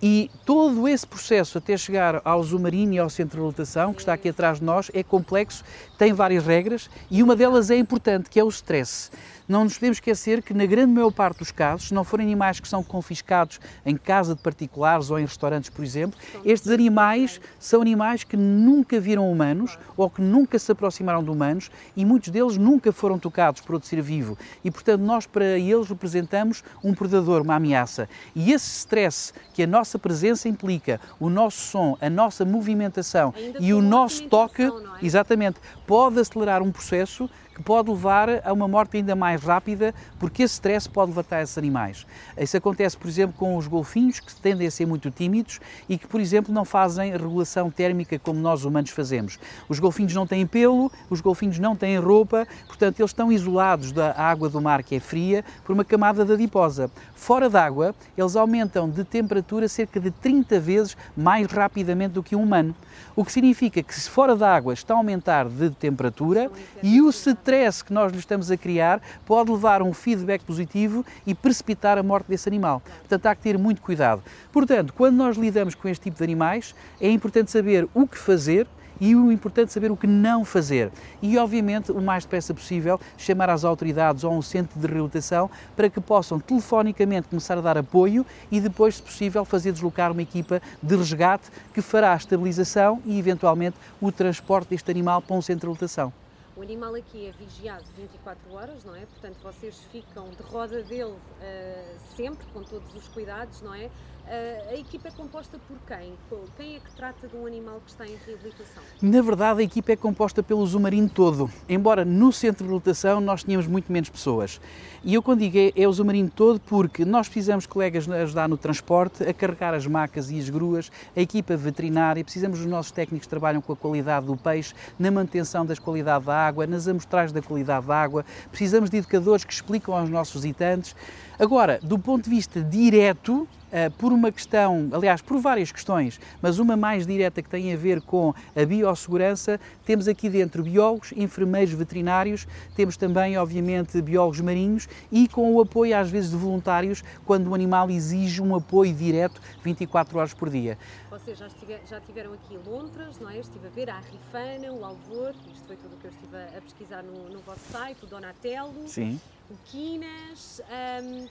E 0.00 0.30
todo 0.44 0.86
esse 0.86 1.06
processo 1.06 1.56
até 1.58 1.76
chegar 1.76 2.20
ao 2.24 2.42
Zumarino 2.42 2.92
e 2.92 2.98
ao 2.98 3.08
centro 3.08 3.38
de 3.38 3.46
lotação, 3.46 3.94
que 3.94 4.00
está 4.00 4.12
aqui 4.12 4.28
atrás 4.28 4.60
de 4.60 4.64
nós, 4.64 4.90
é 4.92 5.02
complexo, 5.02 5.64
tem 5.98 6.12
várias 6.12 6.44
regras 6.44 6.90
e 7.10 7.22
uma 7.22 7.34
delas 7.34 7.70
é 7.70 7.76
importante, 7.76 8.28
que 8.28 8.38
é 8.38 8.44
o 8.44 8.48
stress. 8.48 9.10
Não 9.48 9.62
nos 9.62 9.74
podemos 9.74 9.98
esquecer 9.98 10.42
que, 10.42 10.52
na 10.52 10.66
grande 10.66 10.92
maior 10.92 11.12
parte 11.12 11.38
dos 11.38 11.52
casos, 11.52 11.88
se 11.88 11.94
não 11.94 12.02
forem 12.02 12.26
animais 12.26 12.58
que 12.58 12.66
são 12.66 12.82
confiscados 12.82 13.60
em 13.84 13.96
casa 13.96 14.34
de 14.34 14.40
particulares 14.40 15.08
ou 15.08 15.20
em 15.20 15.22
restaurantes, 15.22 15.70
por 15.70 15.84
exemplo, 15.84 16.18
estes 16.44 16.68
animais 16.70 17.40
são 17.58 17.80
animais 17.80 18.24
que 18.24 18.36
nunca 18.36 18.98
viram 18.98 19.30
humanos 19.30 19.78
ou 19.96 20.10
que 20.10 20.20
nunca 20.20 20.58
se 20.58 20.72
aproximaram 20.72 21.22
de 21.22 21.30
humanos 21.30 21.70
e 21.94 22.04
muitos 22.04 22.30
deles 22.30 22.56
nunca 22.56 22.90
foram 22.90 23.20
tocados 23.20 23.60
por 23.60 23.74
outro 23.74 23.88
ser 23.88 24.02
vivo. 24.02 24.36
E, 24.64 24.70
portanto, 24.70 25.02
nós 25.02 25.26
para 25.26 25.58
eles 25.58 25.88
representamos 25.88 26.64
um 26.82 26.92
predador, 26.92 27.42
uma 27.42 27.54
ameaça. 27.54 28.08
E 28.34 28.52
esse 28.52 28.78
stress 28.78 29.32
que 29.54 29.62
a 29.62 29.66
nossa 29.66 29.96
presença 29.96 30.48
implica, 30.48 31.00
o 31.20 31.30
nosso 31.30 31.58
som, 31.58 31.96
a 32.00 32.10
nossa 32.10 32.44
movimentação 32.44 33.32
Ainda 33.36 33.58
e 33.60 33.72
o 33.72 33.80
nosso 33.80 34.24
toque, 34.28 34.62
é? 34.62 34.70
exatamente, 35.02 35.60
pode 35.86 36.18
acelerar 36.18 36.62
um 36.62 36.72
processo 36.72 37.30
que 37.56 37.62
pode 37.62 37.88
levar 37.88 38.46
a 38.46 38.52
uma 38.52 38.68
morte 38.68 38.98
ainda 38.98 39.16
mais 39.16 39.42
rápida, 39.42 39.94
porque 40.18 40.42
esse 40.42 40.52
stress 40.56 40.86
pode 40.86 41.12
levantar 41.12 41.42
esses 41.42 41.56
animais. 41.56 42.06
Isso 42.36 42.54
acontece, 42.54 42.98
por 42.98 43.08
exemplo, 43.08 43.34
com 43.38 43.56
os 43.56 43.66
golfinhos, 43.66 44.20
que 44.20 44.36
tendem 44.36 44.66
a 44.66 44.70
ser 44.70 44.84
muito 44.84 45.10
tímidos 45.10 45.58
e 45.88 45.96
que, 45.96 46.06
por 46.06 46.20
exemplo, 46.20 46.52
não 46.52 46.66
fazem 46.66 47.12
regulação 47.12 47.70
térmica 47.70 48.18
como 48.18 48.38
nós 48.38 48.66
humanos 48.66 48.90
fazemos. 48.90 49.38
Os 49.70 49.78
golfinhos 49.78 50.12
não 50.12 50.26
têm 50.26 50.46
pelo, 50.46 50.92
os 51.08 51.22
golfinhos 51.22 51.58
não 51.58 51.74
têm 51.74 51.98
roupa, 51.98 52.46
portanto, 52.66 53.00
eles 53.00 53.10
estão 53.10 53.32
isolados 53.32 53.90
da 53.90 54.12
água 54.12 54.50
do 54.50 54.60
mar, 54.60 54.82
que 54.82 54.96
é 54.96 55.00
fria, 55.00 55.42
por 55.64 55.72
uma 55.72 55.84
camada 55.84 56.26
de 56.26 56.34
adiposa. 56.34 56.90
Fora 57.14 57.48
d'água, 57.48 57.94
eles 58.18 58.36
aumentam 58.36 58.86
de 58.86 59.02
temperatura 59.02 59.66
cerca 59.66 59.98
de 59.98 60.10
30 60.10 60.60
vezes 60.60 60.94
mais 61.16 61.46
rapidamente 61.46 62.12
do 62.12 62.22
que 62.22 62.36
um 62.36 62.42
humano. 62.42 62.74
O 63.14 63.24
que 63.24 63.32
significa 63.32 63.82
que, 63.82 63.94
se 63.94 64.10
fora 64.10 64.36
d'água 64.36 64.74
está 64.74 64.92
a 64.92 64.96
aumentar 64.98 65.48
de 65.48 65.70
temperatura 65.70 66.50
e 66.82 67.00
o 67.00 67.10
stress 67.46 67.84
que 67.84 67.92
nós 67.92 68.10
lhe 68.10 68.18
estamos 68.18 68.50
a 68.50 68.56
criar 68.56 69.00
pode 69.24 69.52
levar 69.52 69.80
a 69.80 69.84
um 69.84 69.92
feedback 69.92 70.42
positivo 70.42 71.06
e 71.24 71.32
precipitar 71.32 71.96
a 71.96 72.02
morte 72.02 72.26
desse 72.26 72.48
animal. 72.48 72.82
Portanto, 73.00 73.26
há 73.26 73.34
que 73.36 73.42
ter 73.42 73.56
muito 73.56 73.80
cuidado. 73.80 74.20
Portanto, 74.50 74.92
quando 74.92 75.14
nós 75.14 75.36
lidamos 75.36 75.76
com 75.76 75.88
este 75.88 76.04
tipo 76.04 76.18
de 76.18 76.24
animais, 76.24 76.74
é 77.00 77.08
importante 77.08 77.52
saber 77.52 77.88
o 77.94 78.04
que 78.04 78.18
fazer 78.18 78.66
e 79.00 79.14
o 79.14 79.30
importante 79.30 79.72
saber 79.72 79.92
o 79.92 79.96
que 79.96 80.08
não 80.08 80.44
fazer. 80.44 80.90
E, 81.22 81.38
obviamente, 81.38 81.92
o 81.92 82.00
mais 82.00 82.24
depressa 82.24 82.52
possível, 82.52 82.98
chamar 83.16 83.48
às 83.50 83.62
autoridades 83.62 84.24
ou 84.24 84.32
um 84.32 84.42
centro 84.42 84.80
de 84.80 84.86
reabilitação 84.86 85.48
para 85.76 85.88
que 85.88 86.00
possam 86.00 86.40
telefonicamente 86.40 87.28
começar 87.28 87.58
a 87.58 87.60
dar 87.60 87.78
apoio 87.78 88.26
e 88.50 88.60
depois, 88.60 88.96
se 88.96 89.02
possível, 89.02 89.44
fazer 89.44 89.70
deslocar 89.70 90.10
uma 90.10 90.22
equipa 90.22 90.60
de 90.82 90.96
resgate 90.96 91.48
que 91.72 91.80
fará 91.80 92.12
a 92.12 92.16
estabilização 92.16 93.00
e, 93.04 93.16
eventualmente, 93.16 93.76
o 94.00 94.10
transporte 94.10 94.70
deste 94.70 94.90
animal 94.90 95.22
para 95.22 95.36
um 95.36 95.42
centro 95.42 95.60
de 95.60 95.66
reabilitação. 95.66 96.12
O 96.56 96.62
animal 96.62 96.94
aqui 96.94 97.26
é 97.26 97.32
vigiado 97.32 97.84
24 97.94 98.54
horas, 98.54 98.82
não 98.82 98.96
é? 98.96 99.00
Portanto, 99.00 99.36
vocês 99.42 99.78
ficam 99.92 100.30
de 100.30 100.42
roda 100.42 100.82
dele 100.82 101.12
uh, 101.12 102.16
sempre, 102.16 102.46
com 102.46 102.62
todos 102.62 102.94
os 102.94 103.06
cuidados, 103.08 103.60
não 103.60 103.74
é? 103.74 103.90
Uh, 104.26 104.70
a 104.70 104.74
equipa 104.74 105.06
é 105.06 105.10
composta 105.12 105.56
por 105.68 105.76
quem? 105.86 106.14
Quem 106.56 106.74
é 106.74 106.80
que 106.80 106.96
trata 106.96 107.28
de 107.28 107.36
um 107.36 107.46
animal 107.46 107.80
que 107.84 107.90
está 107.92 108.04
em 108.04 108.16
reabilitação? 108.26 108.82
Na 109.00 109.22
verdade, 109.22 109.60
a 109.60 109.62
equipa 109.62 109.92
é 109.92 109.96
composta 109.96 110.42
pelo 110.42 110.66
Zumarino 110.66 111.08
todo, 111.08 111.48
embora 111.68 112.04
no 112.04 112.32
centro 112.32 112.64
de 112.64 112.70
reabilitação 112.70 113.20
nós 113.20 113.44
tínhamos 113.44 113.68
muito 113.68 113.92
menos 113.92 114.08
pessoas. 114.10 114.60
E 115.04 115.14
eu 115.14 115.22
quando 115.22 115.40
digo 115.40 115.56
é, 115.56 115.80
é 115.80 115.86
o 115.86 115.92
Zumarino 115.92 116.28
todo 116.28 116.58
porque 116.58 117.04
nós 117.04 117.28
precisamos 117.28 117.66
colegas 117.66 118.10
ajudar 118.10 118.48
no 118.48 118.56
transporte, 118.56 119.22
a 119.22 119.32
carregar 119.32 119.72
as 119.74 119.86
macas 119.86 120.28
e 120.28 120.40
as 120.40 120.50
gruas, 120.50 120.90
a 121.14 121.20
equipa 121.20 121.56
veterinária, 121.56 122.24
precisamos 122.24 122.58
dos 122.58 122.66
nossos 122.66 122.90
técnicos 122.90 123.26
que 123.26 123.30
trabalham 123.30 123.62
com 123.62 123.74
a 123.74 123.76
qualidade 123.76 124.26
do 124.26 124.36
peixe, 124.36 124.74
na 124.98 125.08
manutenção 125.08 125.64
da 125.64 125.76
qualidade 125.76 126.24
da 126.24 126.34
água, 126.34 126.45
nas 126.66 126.86
amostragens 126.88 127.32
da 127.32 127.42
qualidade 127.42 127.86
da 127.86 127.96
água, 127.96 128.24
precisamos 128.50 128.90
de 128.90 128.98
educadores 128.98 129.44
que 129.44 129.52
explicam 129.52 129.94
aos 129.94 130.08
nossos 130.08 130.42
visitantes. 130.42 130.94
Agora, 131.38 131.78
do 131.82 131.98
ponto 131.98 132.24
de 132.24 132.30
vista 132.30 132.62
direto, 132.62 133.46
eh, 133.70 133.90
por 133.90 134.10
uma 134.10 134.32
questão, 134.32 134.88
aliás, 134.92 135.20
por 135.20 135.38
várias 135.38 135.70
questões, 135.70 136.18
mas 136.40 136.58
uma 136.58 136.76
mais 136.78 137.06
direta 137.06 137.42
que 137.42 137.48
tem 137.48 137.74
a 137.74 137.76
ver 137.76 138.00
com 138.00 138.32
a 138.54 138.64
biossegurança, 138.64 139.60
temos 139.84 140.08
aqui 140.08 140.30
dentro 140.30 140.62
biólogos, 140.62 141.12
enfermeiros 141.12 141.74
veterinários, 141.74 142.46
temos 142.74 142.96
também, 142.96 143.36
obviamente, 143.36 144.00
biólogos 144.00 144.40
marinhos 144.40 144.88
e 145.12 145.28
com 145.28 145.54
o 145.54 145.60
apoio, 145.60 145.94
às 145.94 146.08
vezes, 146.08 146.30
de 146.30 146.36
voluntários, 146.36 147.04
quando 147.26 147.48
o 147.50 147.54
animal 147.54 147.90
exige 147.90 148.40
um 148.40 148.54
apoio 148.54 148.94
direto 148.94 149.42
24 149.62 150.18
horas 150.18 150.32
por 150.32 150.48
dia. 150.48 150.78
Vocês 151.10 151.36
já, 151.36 151.46
estiver, 151.46 151.82
já 151.86 152.00
tiveram 152.00 152.32
aqui 152.32 152.58
lontras, 152.66 153.18
não 153.18 153.28
é? 153.28 153.38
Estive 153.38 153.66
a 153.66 153.70
ver 153.70 153.90
a 153.90 153.98
rifana, 153.98 154.72
o 154.72 154.84
alvor, 154.84 155.34
isto 155.52 155.66
foi 155.66 155.76
tudo 155.76 155.96
o 155.96 155.98
que 155.98 156.06
eu 156.06 156.10
estive 156.12 156.36
a 156.56 156.62
pesquisar 156.62 157.02
no, 157.02 157.28
no 157.28 157.40
vosso 157.40 157.60
site, 157.70 158.04
o 158.04 158.06
Donatello, 158.06 158.86
Sim. 158.86 159.20
O 159.50 159.56
Quinas. 159.64 160.60
Um, 161.02 161.28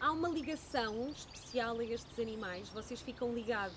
há 0.00 0.12
uma 0.12 0.28
ligação 0.28 1.08
especial 1.10 1.78
a 1.78 1.84
estes 1.84 2.18
animais? 2.18 2.68
Vocês 2.70 3.00
ficam 3.00 3.32
ligados? 3.34 3.76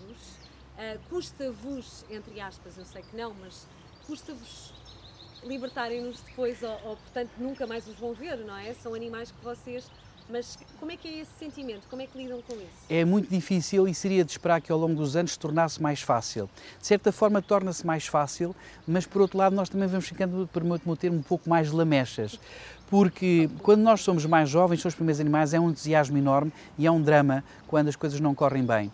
Uh, 0.75 0.99
custa-vos, 1.09 2.05
entre 2.09 2.39
aspas, 2.39 2.77
eu 2.77 2.85
sei 2.85 3.03
que 3.03 3.15
não, 3.15 3.33
mas 3.33 3.67
custa-vos 4.07 4.73
libertarem-nos 5.43 6.21
depois 6.21 6.63
ou, 6.63 6.71
ou, 6.83 6.97
portanto, 6.97 7.31
nunca 7.37 7.67
mais 7.67 7.87
os 7.87 7.95
vão 7.95 8.13
ver, 8.13 8.37
não 8.37 8.57
é? 8.57 8.73
São 8.73 8.93
animais 8.93 9.31
que 9.31 9.43
vocês 9.43 9.89
mas 10.29 10.57
como 10.79 10.91
é 10.91 10.97
que 10.97 11.07
é 11.07 11.21
esse 11.21 11.31
sentimento? 11.37 11.87
Como 11.89 12.01
é 12.01 12.07
que 12.07 12.17
lidam 12.17 12.41
com 12.41 12.53
isso? 12.55 12.85
É 12.89 13.03
muito 13.03 13.29
difícil 13.29 13.87
e 13.87 13.93
seria 13.93 14.23
de 14.23 14.31
esperar 14.31 14.61
que 14.61 14.71
ao 14.71 14.77
longo 14.77 14.95
dos 14.95 15.15
anos 15.15 15.33
se 15.33 15.39
tornasse 15.39 15.81
mais 15.81 16.01
fácil. 16.01 16.49
De 16.79 16.87
certa 16.87 17.11
forma 17.11 17.41
torna-se 17.41 17.85
mais 17.85 18.07
fácil, 18.07 18.55
mas 18.87 19.05
por 19.05 19.21
outro 19.21 19.37
lado 19.37 19.55
nós 19.55 19.69
também 19.69 19.87
vamos 19.87 20.07
ficando, 20.07 20.49
permito-me 20.51 20.93
o 20.93 20.95
termo, 20.95 21.17
um 21.17 21.23
pouco 21.23 21.49
mais 21.49 21.71
lamechas. 21.71 22.39
Porque 22.89 23.49
quando 23.61 23.81
nós 23.81 24.01
somos 24.01 24.25
mais 24.25 24.49
jovens, 24.49 24.81
são 24.81 24.89
os 24.89 24.95
primeiros 24.95 25.19
animais, 25.19 25.53
é 25.53 25.59
um 25.59 25.69
entusiasmo 25.69 26.17
enorme 26.17 26.51
e 26.77 26.85
é 26.85 26.91
um 26.91 27.01
drama 27.01 27.43
quando 27.67 27.87
as 27.87 27.95
coisas 27.95 28.19
não 28.19 28.35
correm 28.35 28.63
bem. 28.63 28.91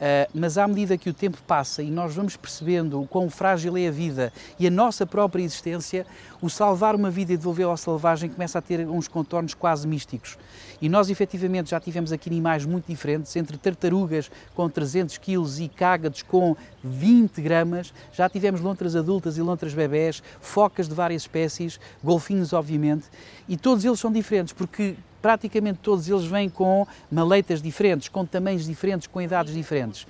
Uh, 0.00 0.24
mas 0.32 0.56
à 0.56 0.66
medida 0.66 0.96
que 0.96 1.10
o 1.10 1.12
tempo 1.12 1.36
passa 1.46 1.82
e 1.82 1.90
nós 1.90 2.14
vamos 2.14 2.34
percebendo 2.34 3.02
o 3.02 3.06
quão 3.06 3.28
frágil 3.28 3.76
é 3.76 3.86
a 3.86 3.90
vida 3.90 4.32
e 4.58 4.66
a 4.66 4.70
nossa 4.70 5.04
própria 5.04 5.42
existência, 5.42 6.06
o 6.40 6.48
salvar 6.48 6.96
uma 6.96 7.10
vida 7.10 7.34
e 7.34 7.36
devolvê-la 7.36 7.72
ao 7.72 7.76
selvagem 7.76 8.30
começa 8.30 8.58
a 8.58 8.62
ter 8.62 8.88
uns 8.88 9.06
contornos 9.06 9.52
quase 9.52 9.86
místicos. 9.86 10.38
E 10.80 10.88
nós, 10.88 11.10
efetivamente, 11.10 11.72
já 11.72 11.78
tivemos 11.78 12.12
aqui 12.12 12.30
animais 12.30 12.64
muito 12.64 12.86
diferentes, 12.86 13.36
entre 13.36 13.58
tartarugas 13.58 14.30
com 14.54 14.70
300 14.70 15.18
quilos 15.18 15.60
e 15.60 15.68
cágados 15.68 16.22
com 16.22 16.56
20 16.82 17.42
gramas, 17.42 17.92
já 18.10 18.26
tivemos 18.26 18.62
lontras 18.62 18.96
adultas 18.96 19.36
e 19.36 19.42
lontras 19.42 19.74
bebés, 19.74 20.22
focas 20.40 20.88
de 20.88 20.94
várias 20.94 21.22
espécies, 21.22 21.78
golfinhos, 22.02 22.54
obviamente, 22.54 23.04
e 23.48 23.56
todos 23.56 23.84
eles 23.84 23.98
são 23.98 24.10
diferentes, 24.12 24.52
porque 24.52 24.96
praticamente 25.20 25.78
todos 25.82 26.08
eles 26.08 26.24
vêm 26.24 26.48
com 26.48 26.86
maleitas 27.10 27.60
diferentes, 27.60 28.08
com 28.08 28.24
tamanhos 28.24 28.64
diferentes, 28.64 29.06
com 29.06 29.20
idades 29.20 29.54
diferentes. 29.54 30.06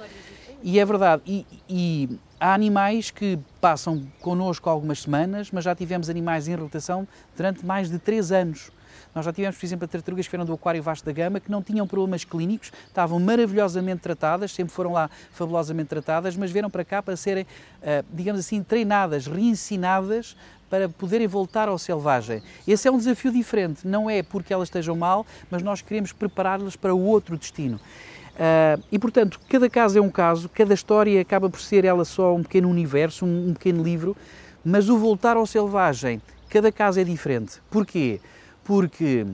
E 0.63 0.79
é 0.79 0.85
verdade. 0.85 1.23
E, 1.27 1.47
e, 1.69 2.19
há 2.39 2.55
animais 2.55 3.11
que 3.11 3.39
passam 3.61 4.07
connosco 4.21 4.69
algumas 4.69 5.03
semanas, 5.03 5.51
mas 5.51 5.65
já 5.65 5.75
tivemos 5.75 6.09
animais 6.09 6.47
em 6.47 6.51
reabilitação 6.51 7.07
durante 7.37 7.65
mais 7.65 7.91
de 7.91 7.99
três 7.99 8.31
anos. 8.31 8.71
Nós 9.15 9.25
já 9.25 9.33
tivemos, 9.33 9.57
por 9.57 9.67
exemplo, 9.67 9.89
tartarugas 9.89 10.27
que 10.27 10.31
vieram 10.31 10.45
do 10.45 10.53
Aquário 10.53 10.83
Vasco 10.83 11.05
da 11.05 11.13
Gama, 11.13 11.41
que 11.41 11.51
não 11.51 11.63
tinham 11.63 11.87
problemas 11.87 12.25
clínicos, 12.25 12.73
estavam 12.87 13.19
maravilhosamente 13.19 14.01
tratadas, 14.01 14.53
sempre 14.53 14.73
foram 14.73 14.93
lá 14.93 15.11
fabulosamente 15.33 15.89
tratadas, 15.89 16.37
mas 16.37 16.51
vieram 16.51 16.71
para 16.71 16.85
cá 16.85 17.03
para 17.03 17.17
serem, 17.17 17.47
eh, 17.83 18.05
digamos 18.13 18.41
assim, 18.41 18.63
treinadas, 18.63 19.27
reensinadas 19.27 20.37
para 20.71 20.89
poderem 20.89 21.27
voltar 21.27 21.69
ao 21.69 21.77
selvagem. 21.77 22.41
Esse 22.67 22.87
é 22.87 22.91
um 22.91 22.99
desafio 22.99 23.33
diferente, 23.33 23.87
não 23.87 24.09
é 24.09 24.23
porque 24.23 24.55
elas 24.55 24.69
estejam 24.69 24.97
mal, 24.97 25.27
mas 25.51 25.63
nós 25.63 25.83
queremos 25.83 26.13
prepará-las 26.13 26.77
para 26.77 26.95
o 26.95 27.05
outro 27.05 27.37
destino. 27.37 27.77
Uh, 27.77 28.83
e 28.91 28.99
portanto, 28.99 29.39
cada 29.49 29.69
caso 29.69 29.99
é 29.99 30.01
um 30.01 30.09
caso, 30.09 30.49
cada 30.49 30.73
história 30.73 31.21
acaba 31.21 31.51
por 31.51 31.61
ser 31.61 31.85
ela 31.85 32.05
só 32.05 32.35
um 32.35 32.43
pequeno 32.43 32.71
universo, 32.71 33.27
um, 33.27 33.49
um 33.49 33.53
pequeno 33.53 33.83
livro, 33.83 34.17
mas 34.65 34.89
o 34.89 34.97
voltar 34.97 35.37
ao 35.37 35.45
selvagem, 35.45 36.23
cada 36.49 36.71
caso 36.71 37.01
é 37.01 37.05
diferente. 37.05 37.61
Porquê? 37.69 38.21
Porque 38.65 39.27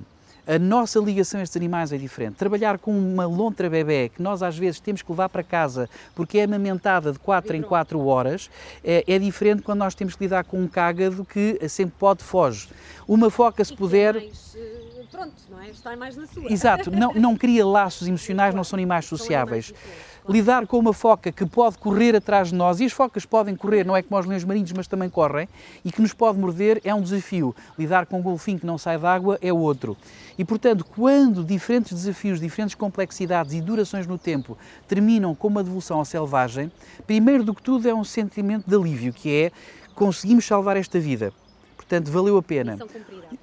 a 0.46 0.58
nossa 0.58 1.00
ligação 1.00 1.40
a 1.40 1.42
estes 1.42 1.56
animais 1.56 1.92
é 1.92 1.98
diferente. 1.98 2.36
Trabalhar 2.36 2.78
com 2.78 2.96
uma 2.96 3.26
lontra 3.26 3.68
bebê 3.68 4.08
que 4.08 4.22
nós 4.22 4.42
às 4.42 4.56
vezes 4.56 4.78
temos 4.78 5.02
que 5.02 5.10
levar 5.10 5.28
para 5.28 5.42
casa 5.42 5.90
porque 6.14 6.38
é 6.38 6.44
amamentada 6.44 7.12
de 7.12 7.18
4 7.18 7.56
em 7.56 7.62
4 7.62 8.06
horas, 8.06 8.48
é, 8.84 9.02
é, 9.08 9.18
diferente 9.18 9.62
quando 9.62 9.80
nós 9.80 9.94
temos 9.94 10.14
que 10.14 10.22
lidar 10.22 10.44
com 10.44 10.60
um 10.60 10.68
cágado 10.68 11.24
que 11.24 11.58
sempre 11.68 11.96
pode 11.98 12.22
foge. 12.22 12.68
Uma 13.08 13.28
foca, 13.28 13.64
se 13.64 13.74
puder. 13.74 14.14
Mais, 14.14 14.56
eh, 14.56 15.04
pronto, 15.10 15.34
não 15.50 15.60
é? 15.60 15.70
Está 15.70 15.96
mais 15.96 16.16
na 16.16 16.26
sua. 16.26 16.52
Exato, 16.52 16.90
não, 16.92 17.12
não 17.14 17.36
cria 17.36 17.66
laços 17.66 18.06
emocionais, 18.08 18.54
não 18.54 18.62
são 18.62 18.76
animais 18.76 19.06
sociáveis 19.06 19.72
lidar 20.28 20.66
com 20.66 20.78
uma 20.78 20.92
foca 20.92 21.30
que 21.30 21.46
pode 21.46 21.78
correr 21.78 22.16
atrás 22.16 22.48
de 22.48 22.54
nós, 22.54 22.80
e 22.80 22.84
as 22.84 22.92
focas 22.92 23.24
podem 23.24 23.54
correr, 23.54 23.84
não 23.84 23.96
é 23.96 24.02
como 24.02 24.20
os 24.20 24.26
leões 24.26 24.44
marinhos, 24.44 24.72
mas 24.72 24.86
também 24.86 25.08
correm, 25.08 25.48
e 25.84 25.92
que 25.92 26.02
nos 26.02 26.12
pode 26.12 26.38
morder, 26.38 26.80
é 26.84 26.94
um 26.94 27.00
desafio. 27.00 27.54
Lidar 27.78 28.06
com 28.06 28.18
um 28.18 28.22
golfinho 28.22 28.58
que 28.58 28.66
não 28.66 28.76
sai 28.76 28.98
d'água 28.98 29.38
é 29.40 29.52
outro. 29.52 29.96
E, 30.38 30.44
portanto, 30.44 30.84
quando 30.84 31.44
diferentes 31.44 31.92
desafios, 31.92 32.40
diferentes 32.40 32.74
complexidades 32.74 33.54
e 33.54 33.60
durações 33.60 34.06
no 34.06 34.18
tempo 34.18 34.58
terminam 34.88 35.34
com 35.34 35.48
uma 35.48 35.62
devolução 35.62 35.98
ao 35.98 36.04
selvagem, 36.04 36.70
primeiro 37.06 37.44
do 37.44 37.54
que 37.54 37.62
tudo 37.62 37.88
é 37.88 37.94
um 37.94 38.04
sentimento 38.04 38.68
de 38.68 38.74
alívio, 38.74 39.12
que 39.12 39.32
é 39.32 39.52
conseguimos 39.94 40.44
salvar 40.44 40.76
esta 40.76 40.98
vida. 40.98 41.32
Portanto, 41.88 42.10
valeu 42.10 42.36
a 42.36 42.42
pena. 42.42 42.76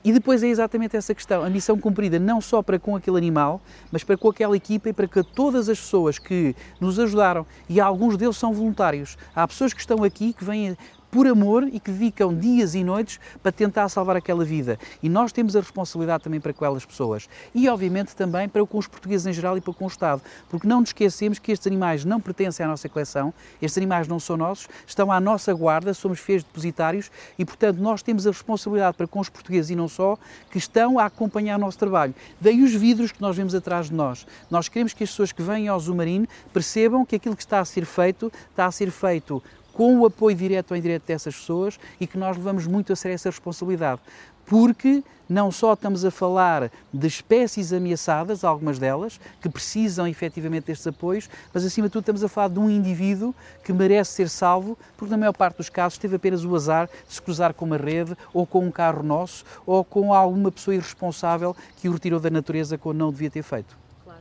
E 0.04 0.12
depois 0.12 0.44
é 0.44 0.48
exatamente 0.48 0.98
essa 0.98 1.16
questão, 1.16 1.44
a 1.44 1.50
missão 1.50 1.80
cumprida 1.80 2.20
não 2.20 2.42
só 2.42 2.62
para 2.62 2.78
com 2.78 2.94
aquele 2.94 3.18
animal, 3.18 3.62
mas 3.90 4.04
para 4.04 4.18
com 4.18 4.30
aquela 4.30 4.56
equipa 4.56 4.90
e 4.90 4.94
para 4.94 5.08
que 5.08 5.24
todas 5.24 5.70
as 5.70 5.80
pessoas 5.80 6.20
que 6.20 6.54
nos 6.80 7.00
ajudaram, 7.00 7.46
e 7.70 7.80
alguns 7.80 8.18
deles 8.18 8.36
são 8.36 8.54
voluntários. 8.54 9.18
Há 9.34 9.48
pessoas 9.48 9.74
que 9.74 9.80
estão 9.80 10.04
aqui 10.04 10.34
que 10.34 10.44
vêm 10.44 10.78
por 11.13 11.27
amor 11.27 11.70
e 11.72 11.79
que 11.79 11.91
dedicam 11.91 12.34
dias 12.34 12.74
e 12.74 12.84
noites 12.84 13.20
para 13.43 13.51
tentar 13.51 13.88
salvar 13.88 14.15
aquela 14.15 14.43
vida. 14.43 14.79
E 15.01 15.08
nós 15.08 15.32
temos 15.32 15.55
a 15.55 15.60
responsabilidade 15.60 16.24
também 16.24 16.41
para 16.41 16.50
aquelas 16.50 16.84
pessoas. 16.84 17.29
E, 17.53 17.70
obviamente, 17.70 18.15
também 18.15 18.50
para 18.50 18.65
com 18.65 18.79
os 18.79 18.88
portugueses 18.88 19.27
em 19.27 19.32
geral 19.32 19.55
e 19.55 19.62
para 19.62 19.75
com 19.75 19.86
o 19.86 19.88
Estado. 19.88 20.24
Porque 20.50 20.67
não 20.67 20.79
nos 20.79 20.89
esquecemos 20.89 21.38
que 21.38 21.51
estes 21.51 21.67
animais 21.67 22.03
não 22.03 22.20
pertencem 22.20 22.65
à 22.65 22.70
nossa 22.70 22.89
coleção, 22.89 23.32
estes 23.62 23.77
animais 23.77 24.08
não 24.08 24.20
são 24.20 24.36
nossos, 24.36 24.67
estão 24.88 25.12
à 25.12 25.20
nossa 25.20 25.53
guarda, 25.53 25.93
somos 25.93 26.20
feios 26.20 26.43
depositários 26.43 27.12
e, 27.38 27.46
portanto, 27.46 27.77
nós 27.77 28.01
temos 28.01 28.25
a 28.25 28.32
responsabilidade 28.32 28.98
para 28.98 29.05
com 29.05 29.20
os 29.20 29.29
portugueses 29.29 29.70
e 29.70 29.75
não 29.75 29.88
só, 29.88 30.17
que 30.50 30.58
estão 30.58 30.98
a 30.98 31.05
acompanhar 31.05 31.58
o 31.58 31.62
nosso 31.62 31.77
trabalho. 31.77 32.15
Daí 32.41 32.63
os 32.63 32.74
vidros 32.74 33.12
que 33.12 33.22
nós 33.22 33.38
vemos 33.38 33.53
atrás 33.53 33.88
de 33.88 33.93
nós. 33.93 34.25
Nós 34.50 34.67
queremos 34.67 34.93
que 34.93 35.03
as 35.03 35.12
pessoas 35.12 35.32
que 35.32 35.43
vêm 35.43 35.67
ao 35.67 35.79
Zumarino 35.79 36.27
percebam 36.51 37.05
que 37.05 37.17
aquilo 37.17 37.36
que 37.36 37.43
está 37.43 37.60
a 37.60 37.65
ser 37.65 37.86
feito 37.86 38.34
está 38.50 38.65
a 38.65 38.72
ser 38.72 38.89
feito 38.89 39.43
com 39.74 40.00
o 40.00 40.06
apoio 40.06 40.36
direto 40.36 40.72
ou 40.72 40.77
indireto 40.77 41.06
dessas 41.06 41.36
pessoas 41.36 41.80
e 42.00 42.08
que 42.08 42.18
nós 42.18 42.38
levamos 42.38 42.68
muito 42.68 42.94
a 42.94 42.96
sério 42.96 43.15
essa 43.15 43.30
responsabilidade. 43.30 44.00
Porque 44.46 45.03
não 45.27 45.51
só 45.51 45.74
estamos 45.74 46.03
a 46.03 46.12
falar 46.12 46.70
de 46.94 47.08
espécies 47.08 47.72
ameaçadas, 47.72 48.44
algumas 48.44 48.77
delas, 48.77 49.20
que 49.42 49.50
precisam 49.50 50.08
efetivamente 50.08 50.65
destes 50.65 50.86
apoios, 50.86 51.30
mas 51.53 51.65
acima 51.65 51.88
de 51.88 51.94
tudo 51.94 52.01
estamos 52.01 52.24
a 52.24 52.27
falar 52.27 52.50
de 52.50 52.60
um 52.60 52.70
indivíduo 52.70 53.34
que 53.63 53.72
merece 53.72 54.12
ser 54.12 54.30
salvo, 54.30 54.77
porque 54.98 55.12
na 55.12 55.18
maior 55.18 55.34
parte 55.34 55.58
dos 55.58 55.70
casos 55.70 55.98
teve 55.98 56.18
apenas 56.18 56.44
o 56.44 56.56
azar 56.56 56.89
de 57.08 57.13
se 57.13 57.22
cruzar 57.22 57.53
com 57.53 57.65
uma 57.65 57.77
rede, 57.77 58.15
ou 58.34 58.46
com 58.46 58.65
um 58.65 58.72
carro 58.72 59.01
nosso, 59.01 59.46
ou 59.65 59.84
com 59.84 60.13
alguma 60.13 60.51
pessoa 60.51 60.75
irresponsável 60.75 61.56
que 61.77 61.88
o 61.88 61.94
retirou 61.94 62.20
da 62.20 62.30
natureza 62.30 62.77
quando 62.77 62.98
não 62.98 63.12
devia 63.12 63.32
ter 63.32 63.44
feito. 63.44 63.77
Claro. 64.03 64.20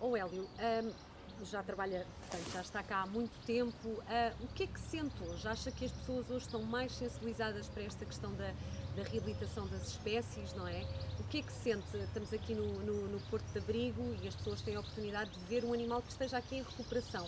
Ô 0.00 0.16
Hélio, 0.16 0.42
hum, 0.42 0.90
já 1.44 1.62
trabalha, 1.62 2.06
portanto, 2.20 2.52
já 2.52 2.60
está 2.60 2.82
cá 2.82 3.02
há 3.02 3.06
muito 3.06 3.32
tempo. 3.46 3.88
Uh, 3.88 4.44
o 4.44 4.48
que 4.48 4.64
é 4.64 4.66
que 4.66 4.80
sente 4.80 5.14
hoje? 5.22 5.46
Acha 5.46 5.70
que 5.70 5.84
as 5.84 5.92
pessoas 5.92 6.30
hoje 6.30 6.46
estão 6.46 6.62
mais 6.62 6.92
sensibilizadas 6.92 7.68
para 7.68 7.82
esta 7.82 8.04
questão 8.04 8.32
da, 8.34 8.52
da 8.96 9.02
reabilitação 9.02 9.66
das 9.68 9.88
espécies, 9.88 10.52
não 10.54 10.66
é? 10.66 10.84
O 11.18 11.24
que 11.24 11.38
é 11.38 11.42
que 11.42 11.52
sente? 11.52 11.96
Estamos 11.96 12.32
aqui 12.32 12.54
no, 12.54 12.66
no, 12.80 13.08
no 13.08 13.20
Porto 13.30 13.46
de 13.52 13.58
Abrigo 13.58 14.16
e 14.22 14.28
as 14.28 14.34
pessoas 14.34 14.62
têm 14.62 14.76
a 14.76 14.80
oportunidade 14.80 15.30
de 15.30 15.44
ver 15.46 15.64
um 15.64 15.72
animal 15.72 16.02
que 16.02 16.10
esteja 16.10 16.38
aqui 16.38 16.56
em 16.56 16.62
recuperação 16.62 17.26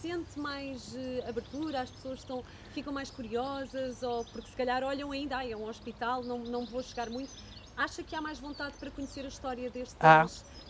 sente 0.00 0.38
mais 0.38 0.94
uh, 0.94 1.28
abertura, 1.28 1.82
as 1.82 1.90
pessoas 1.90 2.20
estão, 2.20 2.42
ficam 2.72 2.90
mais 2.90 3.10
curiosas, 3.10 4.02
ou 4.02 4.24
porque 4.24 4.48
se 4.48 4.56
calhar 4.56 4.82
olham 4.82 5.12
ainda, 5.12 5.36
ah, 5.36 5.46
é 5.46 5.54
um 5.54 5.68
hospital, 5.68 6.22
não, 6.24 6.38
não 6.38 6.64
vou 6.64 6.82
chegar 6.82 7.10
muito. 7.10 7.30
Acha 7.76 8.02
que 8.02 8.16
há 8.16 8.20
mais 8.22 8.38
vontade 8.38 8.78
para 8.78 8.90
conhecer 8.90 9.26
a 9.26 9.28
história 9.28 9.68
destes, 9.68 9.96
ah 10.00 10.24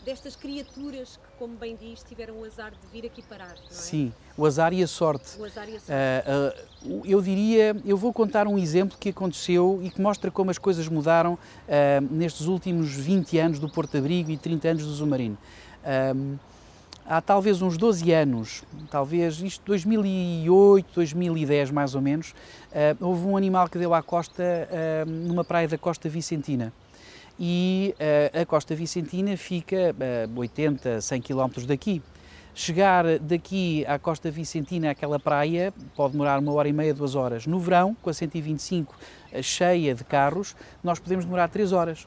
destas 0.05 0.37
criaturas 0.37 1.17
que, 1.17 1.30
como 1.41 1.57
bem 1.57 1.75
diz, 1.75 2.03
tiveram 2.03 2.39
o 2.39 2.45
azar 2.45 2.71
de 2.71 2.87
vir 2.93 3.07
aqui 3.07 3.23
parar. 3.23 3.55
É? 3.55 3.73
Sim, 3.73 4.13
o 4.37 4.45
azar 4.45 4.75
e 4.75 4.83
a 4.83 4.87
sorte. 4.87 5.41
O 5.41 5.45
azar 5.47 5.67
e 5.71 5.77
a 5.77 5.81
sorte. 5.81 5.91
Uh, 6.85 6.99
uh, 6.99 7.03
eu 7.07 7.23
diria, 7.23 7.75
eu 7.83 7.97
vou 7.97 8.13
contar 8.13 8.47
um 8.47 8.59
exemplo 8.59 8.99
que 9.01 9.09
aconteceu 9.09 9.81
e 9.83 9.89
que 9.89 10.03
mostra 10.03 10.31
como 10.31 10.51
as 10.51 10.59
coisas 10.59 10.87
mudaram 10.87 11.33
uh, 11.33 11.39
nestes 12.11 12.47
últimos 12.47 12.93
20 12.93 13.39
anos 13.39 13.59
do 13.59 13.71
Porto 13.71 13.97
Abrigo 13.97 14.31
e 14.31 14.37
30 14.37 14.69
anos 14.69 14.85
do 14.85 14.93
Zumarino. 14.93 15.39
há 17.07 17.23
talvez 17.23 17.63
uns 17.63 17.79
12 17.79 18.13
anos, 18.13 18.63
talvez 18.91 19.41
isto 19.41 19.65
2008, 19.65 20.89
2010 20.95 21.71
mais 21.71 21.95
ou 21.95 22.03
menos, 22.03 22.35
houve 23.01 23.27
um 23.27 23.35
animal 23.35 23.67
que 23.67 23.79
deu 23.79 23.95
à 23.95 24.03
costa 24.03 24.69
numa 25.07 25.43
praia 25.43 25.67
da 25.67 25.79
Costa 25.79 26.07
Vicentina 26.07 26.71
e 27.43 27.95
uh, 27.95 28.43
a 28.43 28.45
Costa 28.45 28.75
Vicentina 28.75 29.35
fica 29.35 29.97
a 29.99 30.29
uh, 30.29 30.41
80, 30.41 31.01
100 31.01 31.23
km 31.23 31.65
daqui. 31.67 32.03
Chegar 32.55 33.19
daqui 33.19 33.87
à 33.87 33.99
Costa 33.99 34.31
Vicentina, 34.31 34.91
àquela 34.91 35.19
praia, 35.19 35.73
pode 35.97 36.13
demorar 36.13 36.39
uma 36.39 36.53
hora 36.53 36.69
e 36.69 36.73
meia, 36.73 36.93
duas 36.93 37.15
horas. 37.15 37.47
No 37.47 37.59
verão, 37.59 37.97
com 38.03 38.11
a 38.11 38.13
125 38.13 38.95
uh, 38.95 39.43
cheia 39.43 39.95
de 39.95 40.05
carros, 40.05 40.55
nós 40.85 40.99
podemos 40.99 41.25
demorar 41.25 41.49
três 41.49 41.73
horas. 41.73 42.07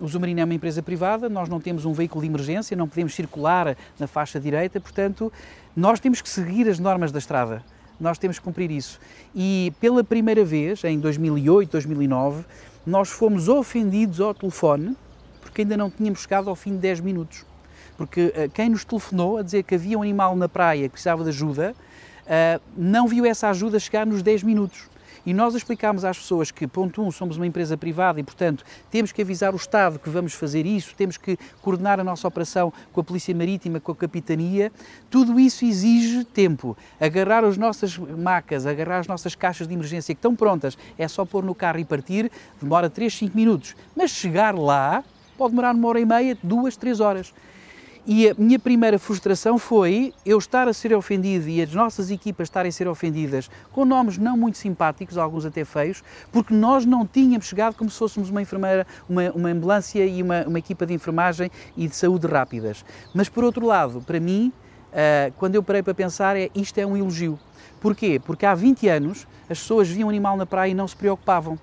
o 0.00 0.06
Zumarino 0.06 0.40
é 0.40 0.44
uma 0.44 0.54
empresa 0.54 0.80
privada, 0.80 1.28
nós 1.28 1.48
não 1.48 1.60
temos 1.60 1.84
um 1.84 1.92
veículo 1.92 2.22
de 2.22 2.28
emergência, 2.28 2.76
não 2.76 2.88
podemos 2.88 3.12
circular 3.14 3.76
na 3.98 4.06
faixa 4.06 4.38
direita, 4.38 4.80
portanto, 4.80 5.32
nós 5.74 5.98
temos 5.98 6.22
que 6.22 6.30
seguir 6.30 6.68
as 6.68 6.78
normas 6.78 7.10
da 7.10 7.18
estrada. 7.18 7.64
Nós 8.00 8.18
temos 8.18 8.38
que 8.38 8.44
cumprir 8.44 8.70
isso. 8.70 8.98
E 9.34 9.72
pela 9.80 10.02
primeira 10.02 10.44
vez, 10.44 10.82
em 10.84 10.98
2008, 10.98 11.70
2009, 11.70 12.44
nós 12.86 13.10
fomos 13.10 13.48
ofendidos 13.48 14.20
ao 14.20 14.34
telefone 14.34 14.96
porque 15.40 15.62
ainda 15.62 15.76
não 15.76 15.90
tínhamos 15.90 16.22
chegado 16.22 16.48
ao 16.48 16.56
fim 16.56 16.70
de 16.72 16.78
10 16.78 17.00
minutos. 17.00 17.44
Porque 17.96 18.26
uh, 18.28 18.50
quem 18.54 18.70
nos 18.70 18.84
telefonou 18.84 19.36
a 19.36 19.42
dizer 19.42 19.62
que 19.64 19.74
havia 19.74 19.98
um 19.98 20.02
animal 20.02 20.34
na 20.34 20.48
praia 20.48 20.84
que 20.84 20.92
precisava 20.92 21.22
de 21.22 21.28
ajuda, 21.28 21.74
uh, 22.22 22.62
não 22.74 23.06
viu 23.06 23.26
essa 23.26 23.50
ajuda 23.50 23.78
chegar 23.78 24.06
nos 24.06 24.22
10 24.22 24.44
minutos. 24.44 24.88
E 25.24 25.32
nós 25.32 25.54
explicámos 25.54 26.04
às 26.04 26.18
pessoas 26.18 26.50
que, 26.50 26.66
ponto 26.66 27.02
um, 27.02 27.10
somos 27.10 27.36
uma 27.36 27.46
empresa 27.46 27.76
privada 27.76 28.18
e, 28.18 28.22
portanto, 28.22 28.64
temos 28.90 29.12
que 29.12 29.22
avisar 29.22 29.52
o 29.52 29.56
Estado 29.56 29.98
que 29.98 30.10
vamos 30.10 30.34
fazer 30.34 30.66
isso, 30.66 30.94
temos 30.96 31.16
que 31.16 31.38
coordenar 31.60 32.00
a 32.00 32.04
nossa 32.04 32.26
operação 32.26 32.72
com 32.92 33.00
a 33.00 33.04
Polícia 33.04 33.34
Marítima, 33.34 33.78
com 33.78 33.92
a 33.92 33.96
Capitania. 33.96 34.72
Tudo 35.08 35.38
isso 35.38 35.64
exige 35.64 36.24
tempo. 36.24 36.76
Agarrar 37.00 37.44
as 37.44 37.56
nossas 37.56 37.96
macas, 37.96 38.66
agarrar 38.66 38.98
as 38.98 39.06
nossas 39.06 39.34
caixas 39.34 39.68
de 39.68 39.74
emergência 39.74 40.14
que 40.14 40.18
estão 40.18 40.34
prontas, 40.34 40.76
é 40.98 41.06
só 41.06 41.24
pôr 41.24 41.44
no 41.44 41.54
carro 41.54 41.78
e 41.78 41.84
partir, 41.84 42.30
demora 42.60 42.90
3, 42.90 43.14
5 43.14 43.36
minutos. 43.36 43.76
Mas 43.96 44.10
chegar 44.10 44.54
lá 44.54 45.04
pode 45.38 45.50
demorar 45.50 45.74
uma 45.74 45.88
hora 45.88 46.00
e 46.00 46.04
meia, 46.04 46.36
duas, 46.42 46.76
três 46.76 47.00
horas. 47.00 47.32
E 48.04 48.28
a 48.28 48.34
minha 48.36 48.58
primeira 48.58 48.98
frustração 48.98 49.58
foi 49.58 50.12
eu 50.26 50.36
estar 50.36 50.66
a 50.66 50.72
ser 50.72 50.92
ofendido 50.92 51.48
e 51.48 51.62
as 51.62 51.72
nossas 51.72 52.10
equipas 52.10 52.46
estarem 52.48 52.68
a 52.68 52.72
ser 52.72 52.88
ofendidas 52.88 53.48
com 53.70 53.84
nomes 53.84 54.18
não 54.18 54.36
muito 54.36 54.58
simpáticos, 54.58 55.16
alguns 55.16 55.46
até 55.46 55.64
feios, 55.64 56.02
porque 56.32 56.52
nós 56.52 56.84
não 56.84 57.06
tínhamos 57.06 57.46
chegado 57.46 57.76
como 57.76 57.88
se 57.88 57.96
fôssemos 57.96 58.28
uma 58.28 58.42
enfermeira, 58.42 58.84
uma, 59.08 59.30
uma 59.30 59.50
ambulância 59.50 60.04
e 60.04 60.20
uma, 60.20 60.42
uma 60.48 60.58
equipa 60.58 60.84
de 60.84 60.92
enfermagem 60.94 61.48
e 61.76 61.86
de 61.86 61.94
saúde 61.94 62.26
rápidas. 62.26 62.84
Mas 63.14 63.28
por 63.28 63.44
outro 63.44 63.64
lado, 63.64 64.00
para 64.00 64.18
mim, 64.18 64.52
uh, 64.88 65.32
quando 65.38 65.54
eu 65.54 65.62
parei 65.62 65.84
para 65.84 65.94
pensar, 65.94 66.36
é 66.36 66.50
isto 66.56 66.76
é 66.78 66.84
um 66.84 66.96
elogio. 66.96 67.38
Porquê? 67.80 68.20
Porque 68.24 68.44
há 68.44 68.52
20 68.52 68.88
anos 68.88 69.28
as 69.48 69.60
pessoas 69.60 69.88
viam 69.88 70.08
um 70.08 70.10
animal 70.10 70.36
na 70.36 70.44
praia 70.44 70.72
e 70.72 70.74
não 70.74 70.88
se 70.88 70.96
preocupavam. 70.96 71.56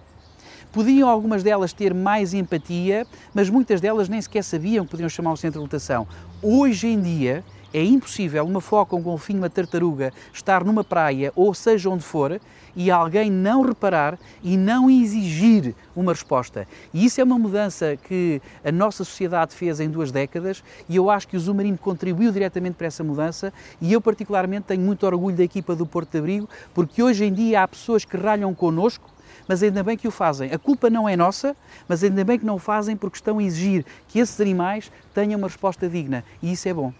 Podiam 0.71 1.09
algumas 1.09 1.41
delas 1.41 1.73
ter 1.73 1.93
mais 1.93 2.33
empatia, 2.33 3.07
mas 3.33 3.49
muitas 3.49 3.81
delas 3.81 4.07
nem 4.07 4.21
sequer 4.21 4.43
sabiam 4.43 4.85
que 4.85 4.91
podiam 4.91 5.09
chamar 5.09 5.33
o 5.33 5.37
centro 5.37 5.59
de 5.59 5.63
lotação. 5.63 6.07
Hoje 6.41 6.87
em 6.87 7.01
dia, 7.01 7.43
É 7.71 7.83
impossível 7.83 8.43
uma 8.45 8.59
foca, 8.61 8.95
um 8.95 9.01
golfinho, 9.01 9.37
uma 9.37 9.49
tartaruga 9.49 10.11
estar 10.33 10.63
numa 10.63 10.83
praia 10.83 11.31
ou 11.35 11.53
seja 11.53 11.87
onde 11.89 12.03
for 12.03 12.41
e 12.75 12.89
alguém 12.89 13.29
não 13.29 13.61
reparar 13.61 14.17
e 14.41 14.57
não 14.57 14.89
exigir 14.89 15.75
uma 15.95 16.11
resposta. 16.11 16.67
E 16.91 17.05
isso 17.05 17.21
é 17.21 17.23
uma 17.23 17.37
mudança 17.37 17.95
que 17.95 18.41
a 18.65 18.71
nossa 18.71 19.03
sociedade 19.03 19.53
fez 19.53 19.79
em 19.79 19.87
duas 19.87 20.11
décadas 20.11 20.63
e 20.87 20.95
eu 20.95 21.11
acho 21.11 21.27
que 21.27 21.37
o 21.37 21.39
Zumarino 21.39 21.77
contribuiu 21.77 22.31
diretamente 22.31 22.75
para 22.75 22.87
essa 22.87 23.03
mudança 23.03 23.53
e 23.79 23.93
eu 23.93 24.01
particularmente 24.01 24.65
tenho 24.67 24.81
muito 24.81 25.05
orgulho 25.05 25.35
da 25.35 25.43
equipa 25.43 25.75
do 25.75 25.85
Porto 25.85 26.11
de 26.11 26.17
Abrigo 26.17 26.49
porque 26.73 27.03
hoje 27.03 27.25
em 27.25 27.33
dia 27.33 27.61
há 27.61 27.67
pessoas 27.67 28.03
que 28.03 28.17
ralham 28.17 28.51
connosco 28.55 29.07
mas 29.49 29.63
ainda 29.63 29.83
bem 29.83 29.97
que 29.97 30.07
o 30.07 30.11
fazem. 30.11 30.51
A 30.53 30.59
culpa 30.59 30.91
não 30.91 31.09
é 31.09 31.17
nossa, 31.17 31.57
mas 31.87 32.03
ainda 32.03 32.23
bem 32.23 32.37
que 32.37 32.45
não 32.45 32.55
o 32.55 32.59
fazem 32.59 32.95
porque 32.95 33.17
estão 33.17 33.39
a 33.39 33.43
exigir 33.43 33.83
que 34.07 34.19
esses 34.19 34.39
animais 34.39 34.91
tenham 35.11 35.39
uma 35.39 35.47
resposta 35.47 35.89
digna 35.89 36.23
e 36.39 36.51
isso 36.51 36.69
é 36.69 36.73
bom. 36.73 36.93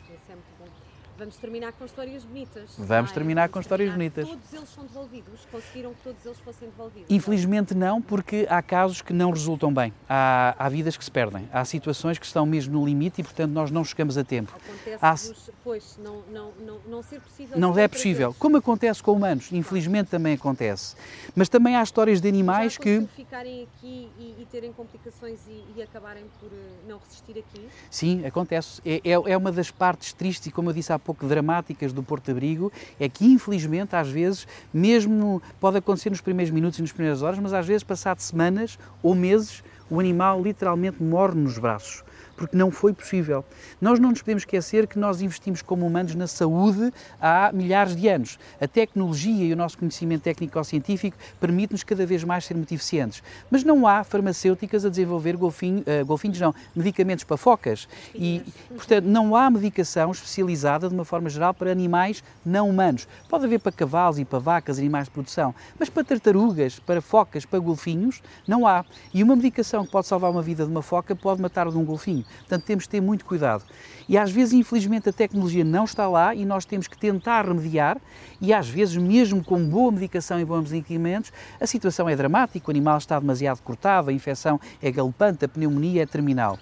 Vamos 1.19 1.35
terminar 1.35 1.73
com 1.73 1.83
histórias 1.83 2.23
bonitas. 2.23 2.75
Vamos 2.77 3.11
terminar 3.11 3.41
Vamos 3.41 3.53
com 3.53 3.59
histórias 3.59 3.89
terminar. 3.89 4.11
bonitas. 4.15 4.29
Todos 4.29 4.53
eles 4.53 4.69
são 4.69 4.85
devolvidos? 4.85 5.47
Conseguiram 5.51 5.93
que 5.93 6.01
todos 6.01 6.25
eles 6.25 6.39
fossem 6.39 6.69
devolvidos? 6.69 7.07
Infelizmente 7.09 7.75
não, 7.75 8.01
porque 8.01 8.47
há 8.49 8.61
casos 8.61 9.01
que 9.01 9.11
não 9.11 9.29
resultam 9.29 9.73
bem. 9.73 9.93
Há, 10.07 10.55
há 10.57 10.69
vidas 10.69 10.95
que 10.95 11.03
se 11.03 11.11
perdem. 11.11 11.49
Há 11.51 11.65
situações 11.65 12.17
que 12.17 12.25
estão 12.25 12.45
mesmo 12.45 12.79
no 12.79 12.85
limite 12.85 13.19
e, 13.19 13.23
portanto, 13.25 13.51
nós 13.51 13.69
não 13.69 13.83
chegamos 13.83 14.17
a 14.17 14.23
tempo. 14.23 14.55
Acontece, 14.55 15.33
há... 15.41 15.53
pois, 15.61 15.99
não, 16.01 16.23
não, 16.31 16.51
não, 16.65 16.79
não 16.87 17.03
ser 17.03 17.19
possível. 17.19 17.59
Não 17.59 17.77
é 17.77 17.87
possível. 17.89 18.33
Como 18.39 18.55
acontece 18.55 19.03
com 19.03 19.11
humanos, 19.11 19.51
infelizmente 19.51 20.09
também 20.09 20.35
acontece. 20.35 20.95
Mas 21.35 21.49
também 21.49 21.75
há 21.75 21.83
histórias 21.83 22.21
de 22.21 22.29
animais 22.29 22.75
Já 22.75 22.79
que. 22.79 23.07
ficarem 23.13 23.63
aqui 23.63 24.09
e, 24.17 24.35
e 24.39 24.47
terem 24.49 24.71
complicações 24.71 25.39
e, 25.49 25.65
e, 25.75 25.83
acabarem 25.83 26.23
por 26.39 26.47
uh, 26.47 26.87
não 26.87 26.97
resistir 26.97 27.37
aqui? 27.37 27.67
Sim, 27.91 28.25
acontece. 28.25 28.81
É, 28.85 29.01
é, 29.03 29.11
é 29.11 29.37
uma 29.37 29.51
das 29.51 29.69
partes 29.69 30.13
tristes 30.13 30.47
e, 30.47 30.51
como 30.51 30.69
eu 30.69 30.73
disse 30.73 30.93
há 30.93 30.99
pouco, 30.99 31.08
pouco 31.09 31.25
dramáticas 31.25 31.91
do 31.91 32.03
Porto 32.03 32.29
Abrigo 32.29 32.71
é 32.99 33.09
que, 33.09 33.25
infelizmente, 33.25 33.95
às 33.95 34.09
vezes, 34.09 34.47
mesmo 34.71 35.41
pode 35.59 35.77
acontecer 35.77 36.11
nos 36.11 36.21
primeiros 36.21 36.53
minutos 36.53 36.77
e 36.77 36.83
nas 36.83 36.91
primeiras 36.91 37.23
horas, 37.23 37.39
mas 37.39 37.51
às 37.51 37.65
vezes, 37.65 37.83
passado 37.83 38.19
semanas 38.19 38.77
ou 39.01 39.15
meses, 39.15 39.63
o 39.89 39.99
animal 39.99 40.39
literalmente 40.39 41.01
morre 41.01 41.33
nos 41.33 41.57
braços 41.57 42.03
porque 42.39 42.55
não 42.55 42.71
foi 42.71 42.93
possível. 42.93 43.43
Nós 43.81 43.99
não 43.99 44.11
nos 44.11 44.21
podemos 44.21 44.43
esquecer 44.43 44.87
que 44.87 44.97
nós 44.97 45.21
investimos 45.21 45.61
como 45.61 45.85
humanos 45.85 46.15
na 46.15 46.25
saúde 46.25 46.89
há 47.21 47.51
milhares 47.53 47.97
de 47.97 48.07
anos. 48.07 48.39
A 48.61 48.67
tecnologia 48.67 49.47
e 49.47 49.51
o 49.51 49.57
nosso 49.57 49.77
conhecimento 49.77 50.21
técnico-científico 50.21 51.17
permite-nos 51.37 51.83
cada 51.83 52.05
vez 52.05 52.23
mais 52.23 52.45
ser 52.45 52.53
muito 52.53 52.73
eficientes. 52.73 53.21
Mas 53.51 53.65
não 53.65 53.85
há 53.85 54.05
farmacêuticas 54.05 54.85
a 54.85 54.89
desenvolver 54.89 55.35
golfinho, 55.35 55.79
uh, 55.81 56.05
golfinhos, 56.05 56.39
não, 56.39 56.55
medicamentos 56.73 57.25
para 57.25 57.35
focas. 57.35 57.89
E, 58.15 58.41
portanto, 58.69 59.03
não 59.03 59.35
há 59.35 59.49
medicação 59.49 60.09
especializada, 60.09 60.87
de 60.87 60.95
uma 60.95 61.03
forma 61.03 61.29
geral, 61.29 61.53
para 61.53 61.69
animais 61.69 62.23
não 62.45 62.69
humanos. 62.69 63.05
Pode 63.27 63.43
haver 63.43 63.59
para 63.59 63.73
cavalos 63.73 64.17
e 64.17 64.23
para 64.23 64.39
vacas, 64.39 64.79
animais 64.79 65.07
de 65.07 65.11
produção, 65.11 65.53
mas 65.77 65.89
para 65.89 66.05
tartarugas, 66.05 66.79
para 66.79 67.01
focas, 67.01 67.45
para 67.45 67.59
golfinhos, 67.59 68.21
não 68.47 68.65
há. 68.65 68.85
E 69.13 69.21
uma 69.21 69.35
medicação 69.35 69.85
que 69.85 69.91
pode 69.91 70.07
salvar 70.07 70.31
uma 70.31 70.41
vida 70.41 70.63
de 70.63 70.71
uma 70.71 70.81
foca 70.81 71.13
pode 71.13 71.41
matar 71.41 71.69
de 71.69 71.77
um 71.77 71.83
golfinho. 71.83 72.28
Portanto, 72.39 72.63
temos 72.63 72.83
de 72.83 72.89
ter 72.89 73.01
muito 73.01 73.25
cuidado. 73.25 73.63
E 74.07 74.17
às 74.17 74.31
vezes, 74.31 74.53
infelizmente, 74.53 75.09
a 75.09 75.13
tecnologia 75.13 75.63
não 75.63 75.83
está 75.83 76.07
lá 76.07 76.33
e 76.33 76.45
nós 76.45 76.65
temos 76.65 76.87
que 76.87 76.97
tentar 76.97 77.45
remediar, 77.45 77.97
e 78.41 78.53
às 78.53 78.67
vezes, 78.67 78.97
mesmo 78.97 79.43
com 79.43 79.63
boa 79.67 79.91
medicação 79.91 80.39
e 80.39 80.45
bons 80.45 80.71
medicamentos, 80.71 81.31
a 81.59 81.67
situação 81.67 82.09
é 82.09 82.15
dramática, 82.15 82.67
o 82.67 82.71
animal 82.71 82.97
está 82.97 83.19
demasiado 83.19 83.61
cortado, 83.61 84.09
a 84.09 84.13
infecção 84.13 84.59
é 84.81 84.91
galopante, 84.91 85.45
a 85.45 85.47
pneumonia 85.47 86.03
é 86.03 86.05
terminal. 86.05 86.57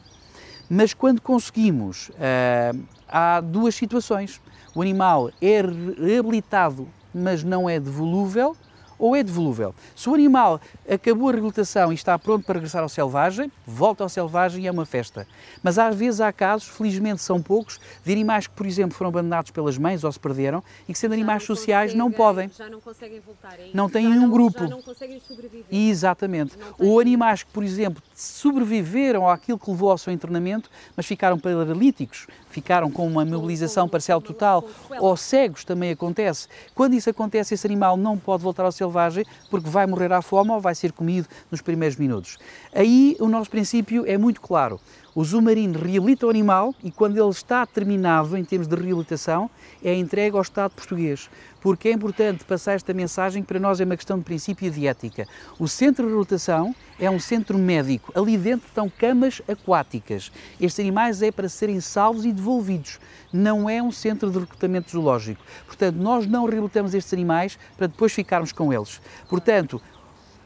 Mas 0.70 0.94
quando 0.94 1.22
conseguimos, 1.22 2.10
uh, 2.10 2.78
há 3.08 3.40
duas 3.42 3.76
situações. 3.76 4.42
O 4.76 4.82
animal 4.82 5.32
é 5.42 5.62
reabilitado, 5.62 6.88
mas 7.14 7.44
não 7.44 7.70
é 7.70 7.80
devolúvel, 7.80 8.56
ou 8.98 9.16
é 9.16 9.24
devolúvel. 9.24 9.74
Se 9.96 10.10
o 10.10 10.14
animal 10.14 10.60
acabou 10.90 11.30
a 11.30 11.32
reabilitação 11.32 11.92
e 11.92 11.96
está 11.96 12.18
pronto 12.18 12.46
para 12.46 12.56
regressar 12.56 12.84
ao 12.84 12.90
selvagem, 12.90 13.52
volta 13.66 14.04
ao 14.04 14.10
selvagem 14.10 14.64
e 14.64 14.68
é 14.68 14.72
uma 14.72 14.86
festa. 14.86 15.28
Mas 15.62 15.78
às 15.78 15.96
vezes 15.96 16.22
há 16.22 16.32
casos, 16.32 16.68
felizmente 16.68 17.22
são 17.22 17.42
poucos, 17.42 17.80
de 18.04 18.12
animais 18.12 18.48
que, 18.48 18.54
por 18.54 18.66
exemplo, 18.66 18.98
foram 18.98 19.10
abandonados 19.10 19.52
pelas 19.52 19.78
mães 19.78 20.04
ou 20.04 20.12
se 20.12 20.20
perderam 20.20 20.64
e 20.88 20.94
que, 20.94 21.00
sendo 21.00 21.12
já 21.12 21.16
animais 21.16 21.42
não 21.42 21.56
sociais, 21.56 21.94
não 21.94 22.12
podem. 22.12 22.50
Já 22.50 22.70
não 22.70 22.80
conseguem 22.80 23.20
voltar. 23.20 23.60
É 23.60 23.70
não 23.74 23.90
têm 23.90 24.08
um 24.08 24.30
grupo. 24.30 24.60
Já 24.60 24.68
não 24.68 24.82
conseguem 24.82 25.20
sobreviver. 25.20 25.66
Exatamente. 25.72 26.58
Ou 26.80 27.00
animais 27.00 27.44
que, 27.44 27.52
por 27.52 27.64
exemplo, 27.64 28.02
sobreviveram 28.16 29.30
àquilo 29.30 29.60
que 29.60 29.70
levou 29.70 29.92
ao 29.92 29.98
seu 29.98 30.12
internamento, 30.14 30.70
mas 30.96 31.06
ficaram 31.06 31.38
paralíticos, 31.38 32.28
ficaram 32.58 32.90
com 32.90 33.06
uma 33.06 33.24
mobilização 33.24 33.88
parcial 33.88 34.20
total, 34.20 34.66
ou 35.00 35.16
cegos 35.16 35.64
também 35.64 35.92
acontece. 35.92 36.48
Quando 36.74 36.96
isso 36.96 37.08
acontece, 37.08 37.54
esse 37.54 37.68
animal 37.68 37.96
não 37.96 38.18
pode 38.18 38.42
voltar 38.42 38.66
ao 38.66 38.72
selvagem 38.72 39.24
porque 39.52 39.70
vai 39.70 39.86
morrer 39.86 40.12
à 40.12 40.24
fome 40.24 40.50
ou 40.50 40.60
vai 40.60 40.74
ser 40.74 40.92
comido 40.92 41.28
nos 41.52 41.62
primeiros 41.62 41.98
minutos. 41.98 42.40
Aí 42.74 43.16
o 43.20 43.28
nosso 43.28 43.52
princípio 43.52 44.06
é 44.08 44.18
muito 44.18 44.42
claro. 44.42 44.80
O 45.18 45.24
zoomarino 45.24 45.80
reabilita 45.80 46.28
o 46.28 46.30
animal 46.30 46.76
e, 46.84 46.92
quando 46.92 47.18
ele 47.18 47.32
está 47.32 47.66
terminado 47.66 48.38
em 48.38 48.46
termos 48.46 48.68
de 48.68 48.76
reabilitação, 48.76 49.50
é 49.84 49.92
entregue 49.96 50.36
ao 50.36 50.44
Estado 50.44 50.76
português. 50.76 51.28
Porque 51.60 51.90
é 51.90 51.92
importante 51.92 52.44
passar 52.44 52.74
esta 52.74 52.94
mensagem 52.94 53.42
que 53.42 53.48
para 53.48 53.60
nós 53.60 53.82
é 53.82 53.84
uma 53.84 53.98
questão 53.98 54.20
de 54.20 54.24
princípio 54.24 54.68
e 54.68 54.70
de 54.70 54.86
ética. 54.86 55.26
O 55.58 55.68
centro 55.68 56.04
de 56.04 56.10
reabilitação 56.10 56.76
é 57.00 57.10
um 57.10 57.20
centro 57.20 57.58
médico. 57.58 58.12
Ali 58.14 58.38
dentro 58.38 58.68
estão 58.68 58.88
camas 58.88 59.42
aquáticas. 59.48 60.32
Estes 60.62 60.82
animais 60.82 61.20
é 61.24 61.32
para 61.32 61.50
serem 61.50 61.82
salvos 61.82 62.24
e 62.24 62.32
devolvidos. 62.32 63.00
Não 63.34 63.68
é 63.68 63.82
um 63.82 63.92
centro 63.92 64.30
de 64.30 64.38
recrutamento 64.38 64.92
zoológico. 64.92 65.42
Portanto, 65.66 65.96
nós 65.96 66.28
não 66.28 66.46
reabilitamos 66.46 66.94
estes 66.94 67.12
animais 67.12 67.58
para 67.76 67.88
depois 67.88 68.14
ficarmos 68.14 68.52
com 68.52 68.72
eles. 68.72 69.02
Portanto, 69.28 69.82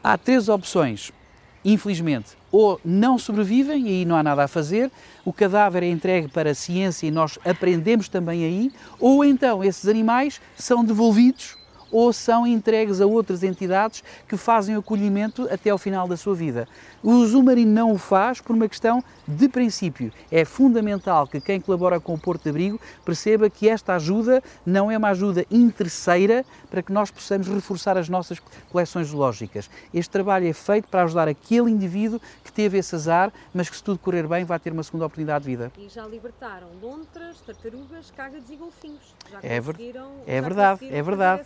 há 0.02 0.16
três 0.16 0.48
opções 0.48 1.12
infelizmente, 1.64 2.36
ou 2.50 2.80
não 2.84 3.18
sobrevivem 3.18 3.86
e 3.86 3.88
aí 3.88 4.04
não 4.04 4.16
há 4.16 4.22
nada 4.22 4.44
a 4.44 4.48
fazer, 4.48 4.90
o 5.24 5.32
cadáver 5.32 5.82
é 5.82 5.88
entregue 5.88 6.28
para 6.28 6.50
a 6.50 6.54
ciência 6.54 7.06
e 7.06 7.10
nós 7.10 7.38
aprendemos 7.44 8.08
também 8.08 8.44
aí, 8.44 8.70
ou 9.00 9.24
então 9.24 9.62
esses 9.62 9.86
animais 9.86 10.40
são 10.56 10.84
devolvidos 10.84 11.56
ou 11.92 12.12
são 12.12 12.46
entregues 12.46 13.00
a 13.00 13.06
outras 13.06 13.44
entidades 13.44 14.02
que 14.26 14.36
fazem 14.36 14.74
o 14.74 14.80
acolhimento 14.80 15.46
até 15.52 15.70
ao 15.70 15.78
final 15.78 16.08
da 16.08 16.16
sua 16.16 16.34
vida. 16.34 16.66
O 17.02 17.24
Zumarino 17.26 17.70
não 17.70 17.92
o 17.92 17.98
faz 17.98 18.40
por 18.40 18.56
uma 18.56 18.68
questão 18.68 19.04
de 19.28 19.48
princípio. 19.48 20.12
É 20.30 20.44
fundamental 20.44 21.26
que 21.26 21.40
quem 21.40 21.60
colabora 21.60 22.00
com 22.00 22.14
o 22.14 22.18
Porto 22.18 22.44
de 22.44 22.50
Abrigo 22.50 22.80
perceba 23.04 23.50
que 23.50 23.68
esta 23.68 23.94
ajuda 23.94 24.42
não 24.64 24.90
é 24.90 24.96
uma 24.96 25.08
ajuda 25.08 25.44
interesseira 25.50 26.44
para 26.70 26.82
que 26.82 26.92
nós 26.92 27.10
possamos 27.10 27.48
reforçar 27.48 27.98
as 27.98 28.08
nossas 28.08 28.40
coleções 28.70 29.08
zoológicas. 29.08 29.68
Este 29.92 30.10
trabalho 30.10 30.46
é 30.46 30.52
feito 30.52 30.88
para 30.88 31.02
ajudar 31.02 31.28
aquele 31.28 31.70
indivíduo 31.70 32.20
que 32.42 32.52
teve 32.52 32.78
esse 32.78 32.94
azar, 32.94 33.32
mas 33.52 33.68
que 33.68 33.76
se 33.76 33.82
tudo 33.82 33.98
correr 33.98 34.26
bem 34.26 34.44
vai 34.44 34.58
ter 34.58 34.72
uma 34.72 34.82
segunda 34.82 35.06
oportunidade 35.06 35.44
de 35.44 35.50
vida. 35.50 35.72
E 35.76 35.88
já 35.88 36.06
libertaram 36.06 36.68
lontras, 36.80 37.40
tartarugas, 37.40 38.10
cágados 38.16 38.48
e 38.50 38.56
golfinhos. 38.56 39.14
Já 39.30 39.38
é, 39.42 39.60
conseguiram, 39.60 40.12
é 40.26 40.36
já 40.36 40.40
verdade, 40.40 40.88
é 40.88 41.02
verdade. 41.02 41.42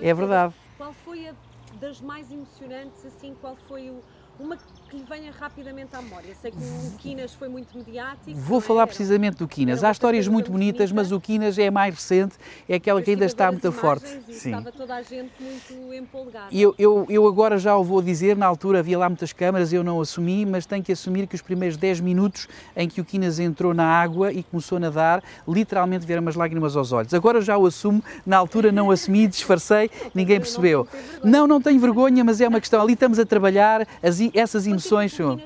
É 0.00 0.14
verdade. 0.14 0.54
Qual 0.76 0.92
foi 0.92 1.28
a 1.28 1.34
das 1.80 2.00
mais 2.00 2.30
emocionantes, 2.32 3.04
assim, 3.04 3.34
qual 3.40 3.56
foi 3.68 3.90
o, 3.90 4.02
uma 4.38 4.56
que 4.88 4.96
lhe 4.96 5.04
venha 5.08 5.32
rapidamente 5.32 5.94
à 5.94 6.02
memória. 6.02 6.34
Sei 6.40 6.50
que 6.50 6.56
o 6.58 6.98
Quinas 6.98 7.34
foi 7.34 7.48
muito 7.48 7.76
mediático. 7.76 8.38
Vou 8.38 8.60
falar 8.60 8.82
era, 8.82 8.86
precisamente 8.86 9.36
do 9.36 9.48
Quinas. 9.48 9.82
Há 9.82 9.90
histórias 9.90 10.28
muito 10.28 10.50
bonitas, 10.50 10.90
bonita. 10.90 10.94
mas 10.94 11.12
o 11.12 11.20
Quinas 11.20 11.58
é 11.58 11.70
mais 11.70 11.94
recente, 11.94 12.36
é 12.68 12.76
aquela 12.76 13.02
que 13.02 13.10
ainda 13.10 13.24
está 13.24 13.50
muito 13.50 13.70
forte. 13.72 14.08
Sim. 14.30 14.50
Estava 14.50 14.70
toda 14.70 14.94
a 14.94 15.02
gente 15.02 15.32
muito 15.40 15.94
empolgada. 15.94 16.48
Eu, 16.52 16.74
eu, 16.78 17.06
eu 17.08 17.26
agora 17.26 17.58
já 17.58 17.76
o 17.76 17.82
vou 17.82 18.00
dizer, 18.00 18.36
na 18.36 18.46
altura 18.46 18.78
havia 18.78 18.98
lá 18.98 19.08
muitas 19.08 19.32
câmaras, 19.32 19.72
eu 19.72 19.82
não 19.82 20.00
assumi, 20.00 20.46
mas 20.46 20.66
tenho 20.66 20.82
que 20.82 20.92
assumir 20.92 21.26
que 21.26 21.34
os 21.34 21.42
primeiros 21.42 21.76
10 21.76 22.00
minutos 22.00 22.48
em 22.76 22.88
que 22.88 23.00
o 23.00 23.04
Quinas 23.04 23.38
entrou 23.38 23.74
na 23.74 23.84
água 23.84 24.32
e 24.32 24.42
começou 24.42 24.76
a 24.76 24.80
nadar, 24.80 25.22
literalmente 25.48 26.06
vieram 26.06 26.22
umas 26.22 26.36
lágrimas 26.36 26.76
aos 26.76 26.92
olhos. 26.92 27.12
Agora 27.12 27.40
já 27.40 27.56
o 27.58 27.66
assumo, 27.66 28.02
na 28.24 28.36
altura 28.36 28.70
não 28.70 28.90
assumi, 28.90 29.26
disfarcei, 29.26 29.90
ninguém 30.14 30.38
percebeu. 30.38 30.86
Não, 31.24 31.46
não 31.46 31.60
tenho 31.60 31.80
vergonha, 31.80 32.22
mas 32.22 32.40
é 32.40 32.46
uma 32.46 32.60
questão. 32.60 32.80
Ali 32.80 32.92
estamos 32.92 33.18
a 33.18 33.26
trabalhar, 33.26 33.86
as, 34.02 34.20
essas 34.34 34.66
emoções 34.66 35.12
são. 35.12 35.40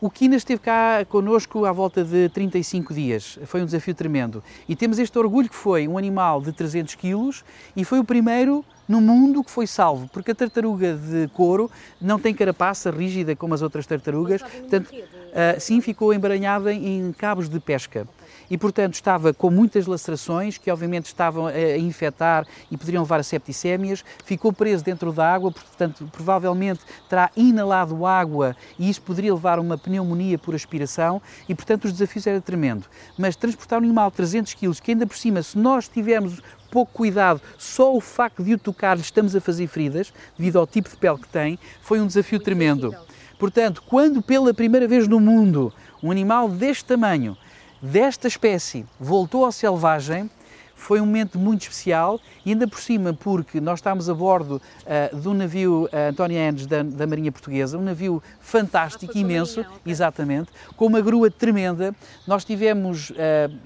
O 0.00 0.08
Quinas 0.08 0.42
esteve 0.42 0.60
cá 0.60 1.04
connosco 1.08 1.64
à 1.64 1.72
volta 1.72 2.04
de 2.04 2.28
35 2.28 2.94
dias. 2.94 3.38
Foi 3.46 3.60
um 3.60 3.64
desafio 3.64 3.94
tremendo. 3.94 4.44
E 4.68 4.76
temos 4.76 4.98
este 4.98 5.18
orgulho 5.18 5.48
que 5.48 5.56
foi 5.56 5.88
um 5.88 5.98
animal 5.98 6.40
de 6.40 6.52
300 6.52 6.94
quilos 6.94 7.44
e 7.74 7.84
foi 7.84 7.98
o 7.98 8.04
primeiro 8.04 8.64
no 8.88 9.00
mundo 9.00 9.44
que 9.44 9.50
foi 9.50 9.66
salvo, 9.66 10.08
porque 10.12 10.30
a 10.30 10.34
tartaruga 10.34 10.94
de 10.94 11.28
couro 11.34 11.70
não 12.00 12.18
tem 12.18 12.32
carapaça 12.32 12.90
rígida 12.90 13.36
como 13.36 13.52
as 13.54 13.60
outras 13.60 13.86
tartarugas. 13.86 14.40
Portanto, 14.40 14.90
uh, 15.28 15.60
sim, 15.60 15.80
ficou 15.80 16.12
embaranhada 16.12 16.72
em 16.72 17.12
cabos 17.12 17.48
de 17.48 17.60
pesca. 17.60 18.06
e, 18.50 18.56
portanto, 18.56 18.94
estava 18.94 19.34
com 19.34 19.50
muitas 19.50 19.86
lacerações 19.86 20.56
que, 20.56 20.70
obviamente, 20.70 21.06
estavam 21.06 21.46
a 21.46 21.78
infectar 21.78 22.46
e 22.70 22.76
poderiam 22.76 23.02
levar 23.02 23.20
a 23.20 23.22
septicémias. 23.22 24.04
Ficou 24.24 24.52
preso 24.52 24.82
dentro 24.82 25.12
da 25.12 25.34
água, 25.34 25.52
portanto, 25.52 26.08
provavelmente 26.10 26.80
terá 27.08 27.30
inalado 27.36 28.06
água 28.06 28.56
e 28.78 28.88
isso 28.88 29.02
poderia 29.02 29.34
levar 29.34 29.58
a 29.58 29.60
uma 29.60 29.76
pneumonia 29.76 30.38
por 30.38 30.54
aspiração 30.54 31.20
e, 31.48 31.54
portanto, 31.54 31.84
os 31.84 31.92
desafios 31.92 32.26
eram 32.26 32.40
tremendo. 32.40 32.86
Mas 33.18 33.36
transportar 33.36 33.80
um 33.80 33.84
animal 33.84 34.10
de 34.10 34.16
300 34.16 34.54
kg, 34.54 34.80
que 34.80 34.92
ainda 34.92 35.06
por 35.06 35.16
cima, 35.16 35.42
se 35.42 35.58
nós 35.58 35.88
tivermos 35.88 36.40
pouco 36.70 36.92
cuidado, 36.92 37.40
só 37.56 37.94
o 37.94 38.00
facto 38.00 38.42
de 38.42 38.54
o 38.54 38.58
tocar 38.58 38.94
lhe 38.94 39.02
estamos 39.02 39.34
a 39.34 39.40
fazer 39.40 39.66
feridas, 39.66 40.12
devido 40.36 40.58
ao 40.58 40.66
tipo 40.66 40.88
de 40.88 40.96
pele 40.96 41.18
que 41.18 41.28
tem, 41.28 41.58
foi 41.80 42.00
um 42.00 42.06
desafio 42.06 42.38
tremendo. 42.38 42.94
Portanto, 43.38 43.82
quando 43.86 44.20
pela 44.20 44.52
primeira 44.52 44.88
vez 44.88 45.06
no 45.06 45.20
mundo 45.20 45.72
um 46.02 46.10
animal 46.10 46.48
deste 46.48 46.84
tamanho, 46.84 47.36
desta 47.80 48.26
espécie, 48.26 48.84
voltou 48.98 49.44
ao 49.44 49.52
selvagem, 49.52 50.28
foi 50.78 51.00
um 51.00 51.06
momento 51.06 51.38
muito 51.38 51.62
especial 51.62 52.20
e 52.46 52.52
ainda 52.52 52.66
por 52.66 52.80
cima 52.80 53.12
porque 53.12 53.60
nós 53.60 53.80
estávamos 53.80 54.08
a 54.08 54.14
bordo 54.14 54.62
uh, 55.12 55.16
do 55.16 55.34
navio 55.34 55.88
uh, 55.92 56.10
António 56.10 56.38
Enes 56.38 56.66
da, 56.66 56.82
da, 56.82 57.06
Marinha 57.06 57.32
Portuguesa, 57.32 57.76
um 57.76 57.82
navio 57.82 58.22
fantástico, 58.40 59.12
ah, 59.14 59.18
imenso, 59.18 59.56
Marinha, 59.60 59.76
okay. 59.76 59.92
exatamente, 59.92 60.50
com 60.76 60.86
uma 60.86 61.00
grua 61.00 61.30
tremenda. 61.30 61.94
Nós 62.26 62.44
tivemos, 62.44 63.10
uh, 63.10 63.14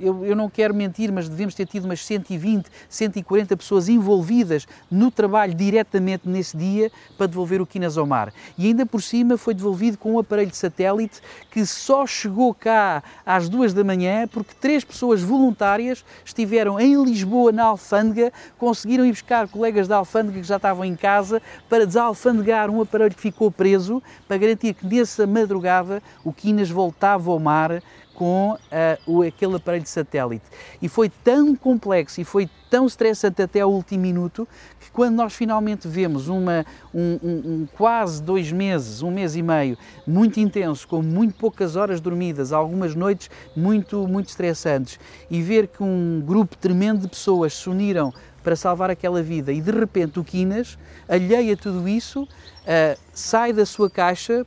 eu, 0.00 0.24
eu, 0.24 0.34
não 0.34 0.48
quero 0.48 0.74
mentir, 0.74 1.12
mas 1.12 1.28
devemos 1.28 1.54
ter 1.54 1.66
tido 1.66 1.84
umas 1.84 2.04
120, 2.04 2.66
140 2.88 3.56
pessoas 3.58 3.88
envolvidas 3.88 4.66
no 4.90 5.10
trabalho 5.10 5.54
diretamente 5.54 6.26
nesse 6.28 6.56
dia 6.56 6.90
para 7.18 7.26
devolver 7.26 7.60
o 7.60 7.66
Quinas 7.66 7.98
ao 7.98 8.06
mar. 8.06 8.32
E 8.56 8.66
ainda 8.66 8.86
por 8.86 9.02
cima 9.02 9.36
foi 9.36 9.52
devolvido 9.52 9.98
com 9.98 10.14
um 10.14 10.18
aparelho 10.18 10.50
de 10.50 10.56
satélite 10.56 11.20
que 11.50 11.64
só 11.66 12.06
chegou 12.06 12.54
cá 12.54 13.02
às 13.24 13.50
duas 13.50 13.74
da 13.74 13.84
manhã 13.84 14.26
porque 14.26 14.54
três 14.58 14.82
pessoas 14.82 15.22
voluntárias 15.22 16.04
estiveram 16.24 16.80
em 16.80 17.01
Lisboa, 17.04 17.52
na 17.52 17.64
Alfândega, 17.64 18.32
conseguiram 18.58 19.04
ir 19.04 19.12
buscar 19.12 19.48
colegas 19.48 19.88
da 19.88 19.96
Alfândega 19.96 20.40
que 20.40 20.46
já 20.46 20.56
estavam 20.56 20.84
em 20.84 20.96
casa 20.96 21.40
para 21.68 21.86
desalfandegar 21.86 22.70
um 22.70 22.80
aparelho 22.80 23.14
que 23.14 23.20
ficou 23.20 23.50
preso, 23.50 24.02
para 24.26 24.36
garantir 24.36 24.74
que 24.74 24.86
nessa 24.86 25.26
madrugada 25.26 26.02
o 26.24 26.32
Quinas 26.32 26.70
voltava 26.70 27.30
ao 27.30 27.38
mar 27.38 27.82
com 28.14 28.52
uh, 28.52 28.58
o, 29.06 29.22
aquele 29.22 29.56
aparelho 29.56 29.82
de 29.82 29.88
satélite. 29.88 30.44
E 30.80 30.88
foi 30.88 31.08
tão 31.08 31.54
complexo 31.56 32.20
e 32.20 32.24
foi 32.24 32.48
tão 32.70 32.86
estressante 32.86 33.42
até 33.42 33.60
ao 33.60 33.70
último 33.70 34.00
minuto 34.00 34.48
que 34.80 34.90
quando 34.90 35.16
nós 35.16 35.34
finalmente 35.34 35.86
vemos 35.86 36.28
uma, 36.28 36.64
um, 36.94 37.18
um, 37.22 37.30
um, 37.30 37.68
quase 37.76 38.22
dois 38.22 38.50
meses, 38.50 39.02
um 39.02 39.10
mês 39.10 39.36
e 39.36 39.42
meio, 39.42 39.76
muito 40.06 40.40
intenso, 40.40 40.88
com 40.88 41.02
muito 41.02 41.34
poucas 41.34 41.76
horas 41.76 42.00
dormidas, 42.00 42.52
algumas 42.52 42.94
noites 42.94 43.30
muito, 43.54 44.08
muito 44.08 44.28
estressantes, 44.28 44.98
e 45.30 45.42
ver 45.42 45.68
que 45.68 45.82
um 45.82 46.22
grupo 46.24 46.56
tremendo 46.56 47.02
de 47.02 47.08
pessoas 47.08 47.54
se 47.54 47.68
uniram 47.68 48.12
para 48.42 48.56
salvar 48.56 48.90
aquela 48.90 49.22
vida 49.22 49.52
e 49.52 49.60
de 49.60 49.70
repente 49.70 50.18
o 50.18 50.24
Quinas, 50.24 50.78
alheia 51.08 51.56
tudo 51.56 51.88
isso, 51.88 52.22
uh, 52.22 52.98
sai 53.12 53.52
da 53.52 53.64
sua 53.64 53.88
caixa, 53.88 54.46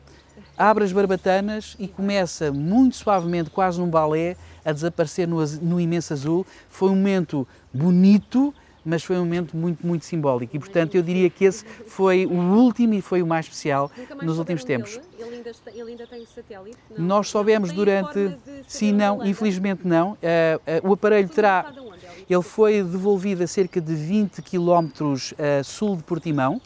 abre 0.57 0.83
as 0.83 0.91
barbatanas 0.91 1.75
e 1.79 1.87
começa 1.87 2.51
muito 2.51 2.95
suavemente, 2.95 3.49
quase 3.49 3.79
num 3.79 3.89
balé, 3.89 4.35
a 4.63 4.71
desaparecer 4.71 5.27
no, 5.27 5.45
no 5.61 5.79
imenso 5.79 6.13
azul. 6.13 6.45
Foi 6.69 6.89
um 6.89 6.95
momento 6.95 7.47
bonito, 7.73 8.53
mas 8.83 9.03
foi 9.03 9.17
um 9.17 9.19
momento 9.19 9.57
muito, 9.57 9.85
muito 9.85 10.05
simbólico. 10.05 10.55
E, 10.55 10.59
portanto, 10.59 10.95
eu 10.95 11.01
diria 11.01 11.29
que 11.29 11.45
esse 11.45 11.65
foi 11.87 12.25
o 12.25 12.33
último 12.33 12.93
e 12.93 13.01
foi 13.01 13.21
o 13.21 13.27
mais 13.27 13.45
especial 13.45 13.91
nos 14.21 14.37
últimos 14.37 14.63
tempos. 14.63 14.99
Ele 15.17 15.35
ainda, 15.35 15.49
está, 15.49 15.71
ele 15.71 15.91
ainda, 15.91 16.07
tem 16.07 16.21
o 16.21 16.27
satélite? 16.27 16.77
Não. 16.91 17.05
Nós 17.05 17.29
soubemos 17.29 17.71
durante. 17.71 18.37
Sim, 18.67 18.93
não, 18.93 19.25
infelizmente 19.25 19.87
não. 19.87 20.11
Uh, 20.11 20.85
uh, 20.85 20.89
o 20.89 20.93
aparelho 20.93 21.27
terá. 21.29 21.73
Ele 22.29 22.41
foi 22.41 22.81
devolvido 22.81 23.43
a 23.43 23.47
cerca 23.47 23.79
de 23.79 23.93
20 23.93 24.41
km 24.41 24.89
a 25.59 25.63
sul 25.63 25.95
de 25.95 26.03
Portimão 26.03 26.61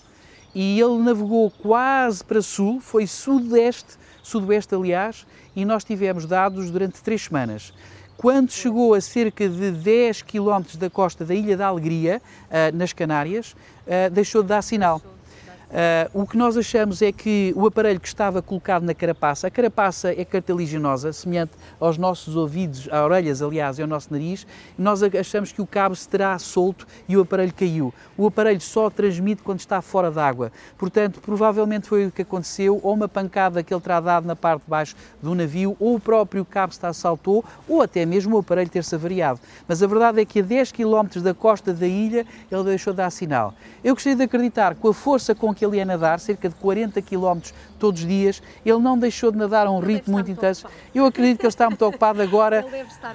e 0.54 0.80
ele 0.80 0.98
navegou 0.98 1.52
quase 1.52 2.24
para 2.24 2.42
sul, 2.42 2.80
foi 2.80 3.06
sudeste, 3.06 3.98
sudoeste 4.24 4.76
aliás, 4.76 5.26
e 5.56 5.66
nós 5.66 5.84
tivemos 5.84 6.26
dados 6.26 6.72
durante 6.72 7.02
três 7.02 7.24
semanas. 7.24 7.74
Quando 8.18 8.52
chegou 8.52 8.94
a 8.94 9.02
cerca 9.02 9.48
de 9.48 9.72
10 9.72 10.24
km 10.24 10.78
da 10.78 10.90
costa 10.90 11.24
da 11.24 11.34
Ilha 11.34 11.56
da 11.56 11.68
Alegria, 11.68 12.22
uh, 12.50 12.76
nas 12.76 12.92
Canárias, 12.92 13.54
uh, 13.54 14.10
deixou 14.12 14.42
de 14.42 14.50
dar 14.50 14.62
sinal. 14.62 15.02
Uh, 15.70 16.24
o 16.24 16.26
que 16.26 16.36
nós 16.36 16.58
achamos 16.58 17.00
é 17.00 17.12
que 17.12 17.54
o 17.56 17.68
aparelho 17.68 18.00
que 18.00 18.08
estava 18.08 18.42
colocado 18.42 18.82
na 18.82 18.94
carapaça, 18.96 19.46
a 19.46 19.52
carapaça 19.52 20.12
é 20.12 20.26
cartiliginosa, 20.26 21.14
semelhante 21.14 21.52
aos 21.80 21.96
nossos 21.96 22.36
ouvidos, 22.36 22.90
às 22.92 23.00
orelhas, 23.00 23.40
aliás, 23.40 23.78
e 23.78 23.84
ao 23.84 23.88
nosso 23.88 24.12
nariz, 24.12 24.48
nós 24.76 25.04
achamos 25.04 25.52
que 25.52 25.62
o 25.62 25.68
cabo 25.68 25.96
se 25.96 26.10
terá 26.10 26.40
solto 26.40 26.88
e 27.08 27.16
o 27.16 27.22
aparelho 27.22 27.54
caiu. 27.54 27.94
O 28.18 28.26
aparelho 28.26 28.60
só 28.60 28.90
transmite 28.90 29.44
quando 29.44 29.60
está 29.60 29.80
fora 29.80 30.10
d'água. 30.10 30.52
Portanto, 30.76 31.22
provavelmente 31.22 31.88
foi 31.88 32.08
o 32.08 32.12
que 32.12 32.24
aconteceu, 32.24 32.80
ou 32.82 32.96
uma 32.96 33.08
pancada 33.08 33.62
que 33.62 33.72
ele 33.72 33.82
terá 33.82 34.00
dado 34.00 34.26
na 34.26 34.36
parte 34.36 34.64
de 34.64 34.70
baixo 34.70 34.96
do 35.22 35.36
navio, 35.36 35.78
ou 35.80 35.96
o 35.96 36.00
próprio 36.00 36.44
cabo 36.44 36.74
se 36.74 36.80
saltou, 36.96 37.46
ou 37.68 37.84
até 37.84 38.08
mesmo 38.08 38.38
o 38.38 38.40
aparelho 38.40 38.72
ter-se 38.72 38.96
avariado. 38.96 39.40
Mas 39.68 39.84
a 39.84 39.88
verdade 39.88 40.20
é 40.20 40.26
que 40.26 40.40
a 40.40 40.44
10 40.44 40.72
km 40.72 41.22
da 41.22 41.34
costa 41.36 41.72
da 41.72 41.88
ilha 41.88 42.26
ele 42.52 42.64
deixou 42.64 42.92
de 42.92 42.98
dar 42.98 43.12
sinal. 43.12 43.54
Eu 43.84 43.94
gostaria 43.94 44.18
de 44.18 44.24
acreditar, 44.24 44.74
com 44.74 44.88
a 44.88 44.94
força 44.94 45.36
com 45.36 45.54
que 45.59 45.59
ele 45.66 45.78
ia 45.78 45.86
nadar, 45.86 46.20
cerca 46.20 46.50
de 46.50 46.56
40 46.56 47.02
km 47.02 47.40
todos 47.78 48.02
os 48.02 48.08
dias, 48.08 48.42
ele 48.66 48.80
não 48.80 48.98
deixou 48.98 49.32
de 49.32 49.38
nadar 49.38 49.68
a 49.68 49.72
um 49.72 49.80
ele 49.80 49.94
ritmo 49.94 50.14
muito, 50.14 50.30
intenso. 50.30 50.68
Eu 50.94 51.06
acredito 51.06 51.40
que 51.40 51.46
ele 51.46 51.50
está 51.50 51.68
muito 51.68 51.86
ocupado 51.86 52.22
agora 52.22 52.62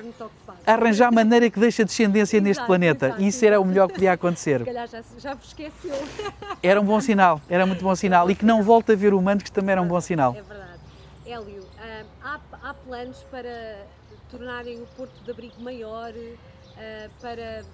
muito 0.03 0.25
ocupado. 0.25 0.59
a 0.67 0.73
arranjar 0.73 1.13
maneira 1.13 1.51
que 1.51 1.59
deixe 1.59 1.83
a 1.83 1.85
descendência 1.85 2.37
exato, 2.37 2.49
neste 2.49 2.65
planeta. 2.65 3.07
Exato, 3.07 3.23
e 3.23 3.29
isso 3.29 3.45
era 3.45 3.61
o 3.61 3.65
melhor 3.65 3.89
que 3.89 3.95
podia 3.95 4.13
acontecer. 4.13 4.61
Se 4.61 4.65
calhar 4.65 4.89
já, 4.89 5.03
já 5.19 5.35
vos 5.35 5.49
esqueceu. 5.49 5.95
Era 6.63 6.81
um 6.81 6.85
bom 6.85 6.99
sinal, 6.99 7.43
era 7.47 7.67
muito 7.67 7.85
bom 7.85 7.95
sinal. 7.95 8.31
E 8.31 8.35
que 8.35 8.45
não 8.45 8.63
volta 8.63 8.95
a 8.95 8.97
ver 8.97 9.13
humanos, 9.13 9.43
que 9.43 9.53
também 9.53 9.73
era 9.73 9.83
um 9.83 9.87
bom 9.87 10.01
sinal. 10.01 10.35
É 10.35 10.41
verdade. 10.41 10.81
Hélio, 11.27 11.63
hum, 11.63 12.07
há, 12.23 12.41
há 12.63 12.75
planos 12.75 13.19
para 13.31 13.85
tornarem 14.31 14.81
o 14.81 14.87
Porto 14.97 15.23
de 15.23 15.31
Abrigo 15.31 15.61
maior, 15.61 16.13
hum, 16.15 17.11
para 17.21 17.65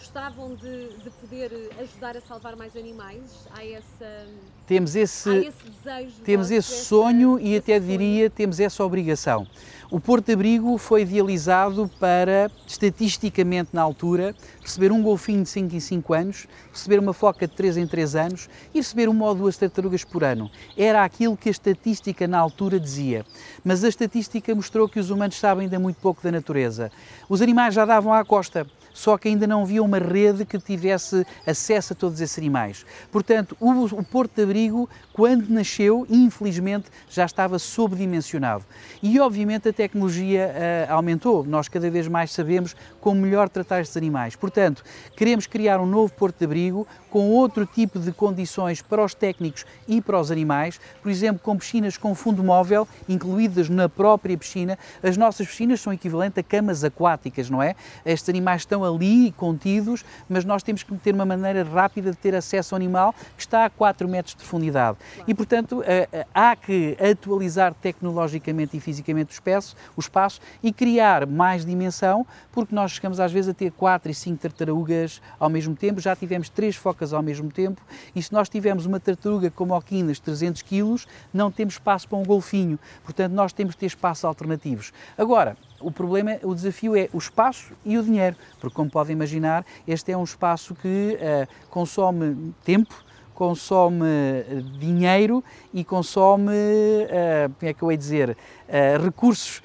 gostavam 0.00 0.54
de, 0.54 0.88
de, 0.88 1.10
poder 1.10 1.70
ajudar 1.78 2.16
a 2.16 2.22
salvar 2.22 2.56
mais 2.56 2.74
animais? 2.74 3.46
Há 3.50 3.64
essa 3.66 4.26
temos 4.66 4.96
esse, 4.96 5.28
há 5.28 5.36
esse 5.36 5.64
desejo, 5.64 6.14
temos 6.24 6.50
esse 6.50 6.84
sonho 6.84 7.36
essa, 7.36 7.46
e 7.46 7.56
até 7.56 7.78
sonho. 7.78 7.86
diria 7.86 8.30
temos 8.30 8.58
essa 8.58 8.82
obrigação. 8.82 9.46
O 9.90 10.00
Porto 10.00 10.26
de 10.26 10.32
Abrigo 10.32 10.78
foi 10.78 11.02
idealizado 11.02 11.90
para, 11.98 12.50
estatisticamente 12.66 13.70
na 13.72 13.82
altura, 13.82 14.34
receber 14.62 14.90
um 14.90 15.02
golfinho 15.02 15.42
de 15.42 15.50
5 15.50 15.74
em 15.74 15.80
5 15.80 16.14
anos, 16.14 16.46
receber 16.72 16.98
uma 16.98 17.12
foca 17.12 17.46
de 17.46 17.54
3 17.54 17.76
em 17.76 17.86
3 17.86 18.14
anos 18.14 18.48
e 18.72 18.78
receber 18.78 19.08
uma 19.08 19.26
ou 19.26 19.34
duas 19.34 19.56
tartarugas 19.56 20.04
por 20.04 20.24
ano. 20.24 20.48
Era 20.78 21.04
aquilo 21.04 21.36
que 21.36 21.48
a 21.48 21.52
estatística 21.52 22.26
na 22.26 22.38
altura 22.38 22.80
dizia. 22.80 23.26
Mas 23.64 23.82
a 23.84 23.88
estatística 23.88 24.54
mostrou 24.54 24.88
que 24.88 25.00
os 25.00 25.10
humanos 25.10 25.38
sabem 25.38 25.64
ainda 25.64 25.78
muito 25.78 26.00
pouco 26.00 26.22
da 26.22 26.30
natureza. 26.30 26.90
Os 27.28 27.42
animais 27.42 27.74
já 27.74 27.84
davam 27.84 28.14
à 28.14 28.24
costa 28.24 28.66
só 28.92 29.16
que 29.16 29.28
ainda 29.28 29.46
não 29.46 29.62
havia 29.62 29.82
uma 29.82 29.98
rede 29.98 30.44
que 30.44 30.58
tivesse 30.58 31.26
acesso 31.46 31.92
a 31.92 31.96
todos 31.96 32.20
esses 32.20 32.38
animais. 32.38 32.84
Portanto, 33.10 33.56
o, 33.60 33.70
o 33.70 34.04
Porto 34.04 34.34
de 34.36 34.42
Abrigo, 34.42 34.88
quando 35.12 35.48
nasceu, 35.48 36.06
infelizmente 36.08 36.86
já 37.08 37.24
estava 37.24 37.58
sobredimensionado. 37.58 38.64
E 39.02 39.18
obviamente 39.20 39.68
a 39.68 39.72
tecnologia 39.72 40.50
uh, 40.88 40.92
aumentou, 40.92 41.44
nós 41.44 41.68
cada 41.68 41.90
vez 41.90 42.08
mais 42.08 42.32
sabemos 42.32 42.76
como 43.00 43.20
melhor 43.20 43.48
tratar 43.48 43.80
estes 43.80 43.96
animais. 43.96 44.36
Portanto, 44.36 44.84
queremos 45.16 45.46
criar 45.46 45.80
um 45.80 45.86
novo 45.86 46.12
Porto 46.12 46.38
de 46.38 46.44
Abrigo 46.44 46.86
com 47.10 47.30
outro 47.30 47.66
tipo 47.66 47.98
de 47.98 48.12
condições 48.12 48.80
para 48.80 49.04
os 49.04 49.14
técnicos 49.14 49.64
e 49.88 50.00
para 50.00 50.18
os 50.18 50.30
animais, 50.30 50.80
por 51.02 51.10
exemplo, 51.10 51.40
com 51.42 51.56
piscinas 51.56 51.96
com 51.96 52.14
fundo 52.14 52.42
móvel 52.42 52.86
incluídas 53.08 53.68
na 53.68 53.88
própria 53.88 54.36
piscina. 54.36 54.78
As 55.02 55.16
nossas 55.16 55.46
piscinas 55.46 55.80
são 55.80 55.92
equivalentes 55.92 56.38
a 56.38 56.42
camas 56.42 56.84
aquáticas, 56.84 57.50
não 57.50 57.62
é? 57.62 57.74
Estes 58.04 58.28
animais 58.28 58.62
estão 58.62 58.79
ali 58.84 59.32
contidos, 59.32 60.04
mas 60.28 60.44
nós 60.44 60.62
temos 60.62 60.82
que 60.82 60.94
ter 60.98 61.14
uma 61.14 61.24
maneira 61.24 61.62
rápida 61.64 62.10
de 62.10 62.16
ter 62.16 62.34
acesso 62.34 62.74
ao 62.74 62.76
animal 62.76 63.14
que 63.36 63.42
está 63.42 63.64
a 63.64 63.70
4 63.70 64.08
metros 64.08 64.34
de 64.34 64.38
profundidade. 64.38 64.98
E, 65.26 65.34
portanto, 65.34 65.82
eh, 65.86 66.08
eh, 66.12 66.26
há 66.34 66.54
que 66.56 66.96
atualizar 67.00 67.74
tecnologicamente 67.74 68.76
e 68.76 68.80
fisicamente 68.80 69.30
o 69.30 69.34
espaço, 69.34 69.76
o 69.96 70.00
espaço 70.00 70.40
e 70.62 70.72
criar 70.72 71.26
mais 71.26 71.64
dimensão, 71.64 72.26
porque 72.52 72.74
nós 72.74 72.92
chegamos 72.92 73.20
às 73.20 73.32
vezes 73.32 73.50
a 73.50 73.54
ter 73.54 73.70
4 73.72 74.10
e 74.10 74.14
5 74.14 74.38
tartarugas 74.40 75.20
ao 75.38 75.48
mesmo 75.48 75.74
tempo, 75.74 76.00
já 76.00 76.14
tivemos 76.14 76.48
3 76.48 76.76
focas 76.76 77.12
ao 77.12 77.22
mesmo 77.22 77.50
tempo, 77.50 77.80
e 78.14 78.22
se 78.22 78.32
nós 78.32 78.48
tivermos 78.48 78.86
uma 78.86 79.00
tartaruga 79.00 79.50
como 79.50 79.74
a 79.74 79.82
quinas, 79.82 80.18
300 80.18 80.62
quilos, 80.62 81.06
não 81.32 81.50
temos 81.50 81.74
espaço 81.74 82.08
para 82.08 82.18
um 82.18 82.24
golfinho. 82.24 82.78
Portanto, 83.04 83.32
nós 83.32 83.52
temos 83.52 83.74
que 83.74 83.80
ter 83.80 83.86
espaços 83.86 84.24
alternativos. 84.24 84.92
Agora, 85.16 85.56
o 85.80 85.90
problema, 85.90 86.38
o 86.42 86.54
desafio 86.54 86.96
é 86.96 87.08
o 87.12 87.18
espaço 87.18 87.72
e 87.84 87.96
o 87.96 88.02
dinheiro, 88.02 88.36
porque 88.60 88.74
como 88.74 88.90
podem 88.90 89.14
imaginar, 89.14 89.64
este 89.86 90.12
é 90.12 90.16
um 90.16 90.24
espaço 90.24 90.74
que 90.74 91.16
uh, 91.16 91.68
consome 91.68 92.54
tempo, 92.64 92.94
consome 93.40 94.06
eh, 94.06 94.62
dinheiro 94.78 95.42
e 95.72 95.82
consome, 95.82 96.52
uh, 96.52 97.50
como 97.58 97.70
é 97.70 97.72
que 97.72 97.82
eu 97.82 97.90
ia 97.90 97.96
dizer, 97.96 98.30
uh, 98.30 99.02
recursos 99.02 99.62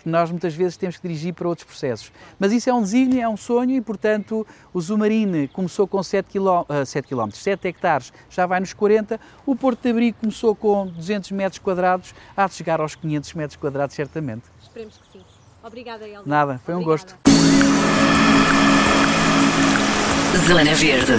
que 0.00 0.08
nós 0.08 0.30
muitas 0.30 0.54
vezes 0.54 0.76
temos 0.76 0.96
que 0.96 1.08
dirigir 1.08 1.34
para 1.34 1.48
outros 1.48 1.66
processos. 1.66 2.12
Mas 2.38 2.52
isso 2.52 2.70
é 2.70 2.72
um 2.72 2.80
desígnio, 2.80 3.20
é 3.20 3.28
um 3.28 3.36
sonho 3.36 3.72
e, 3.72 3.80
portanto, 3.80 4.46
o 4.72 4.80
Zumarine 4.80 5.48
começou 5.48 5.88
com 5.88 6.00
7 6.00 6.30
km, 6.30 6.62
uh, 6.68 6.86
7, 6.86 7.08
km, 7.08 7.30
7 7.32 7.66
hectares, 7.66 8.12
já 8.30 8.46
vai 8.46 8.60
nos 8.60 8.72
40. 8.72 9.18
O 9.44 9.56
Porto 9.56 9.82
de 9.82 9.90
Abrigo 9.90 10.18
começou 10.20 10.54
com 10.54 10.86
200 10.86 11.32
metros 11.32 11.58
quadrados, 11.58 12.14
há 12.36 12.46
de 12.46 12.54
chegar 12.54 12.80
aos 12.80 12.94
500 12.94 13.34
metros 13.34 13.56
quadrados, 13.56 13.96
certamente. 13.96 14.44
Esperemos 14.62 14.98
que 14.98 15.18
sim. 15.18 15.25
Obrigada, 15.66 16.06
Helder. 16.06 16.22
Nada, 16.28 16.60
foi 16.64 16.74
Obrigada. 16.74 16.78
um 16.78 16.84
gosto. 16.84 17.16
Zona 20.46 20.74
Verde. 20.76 21.12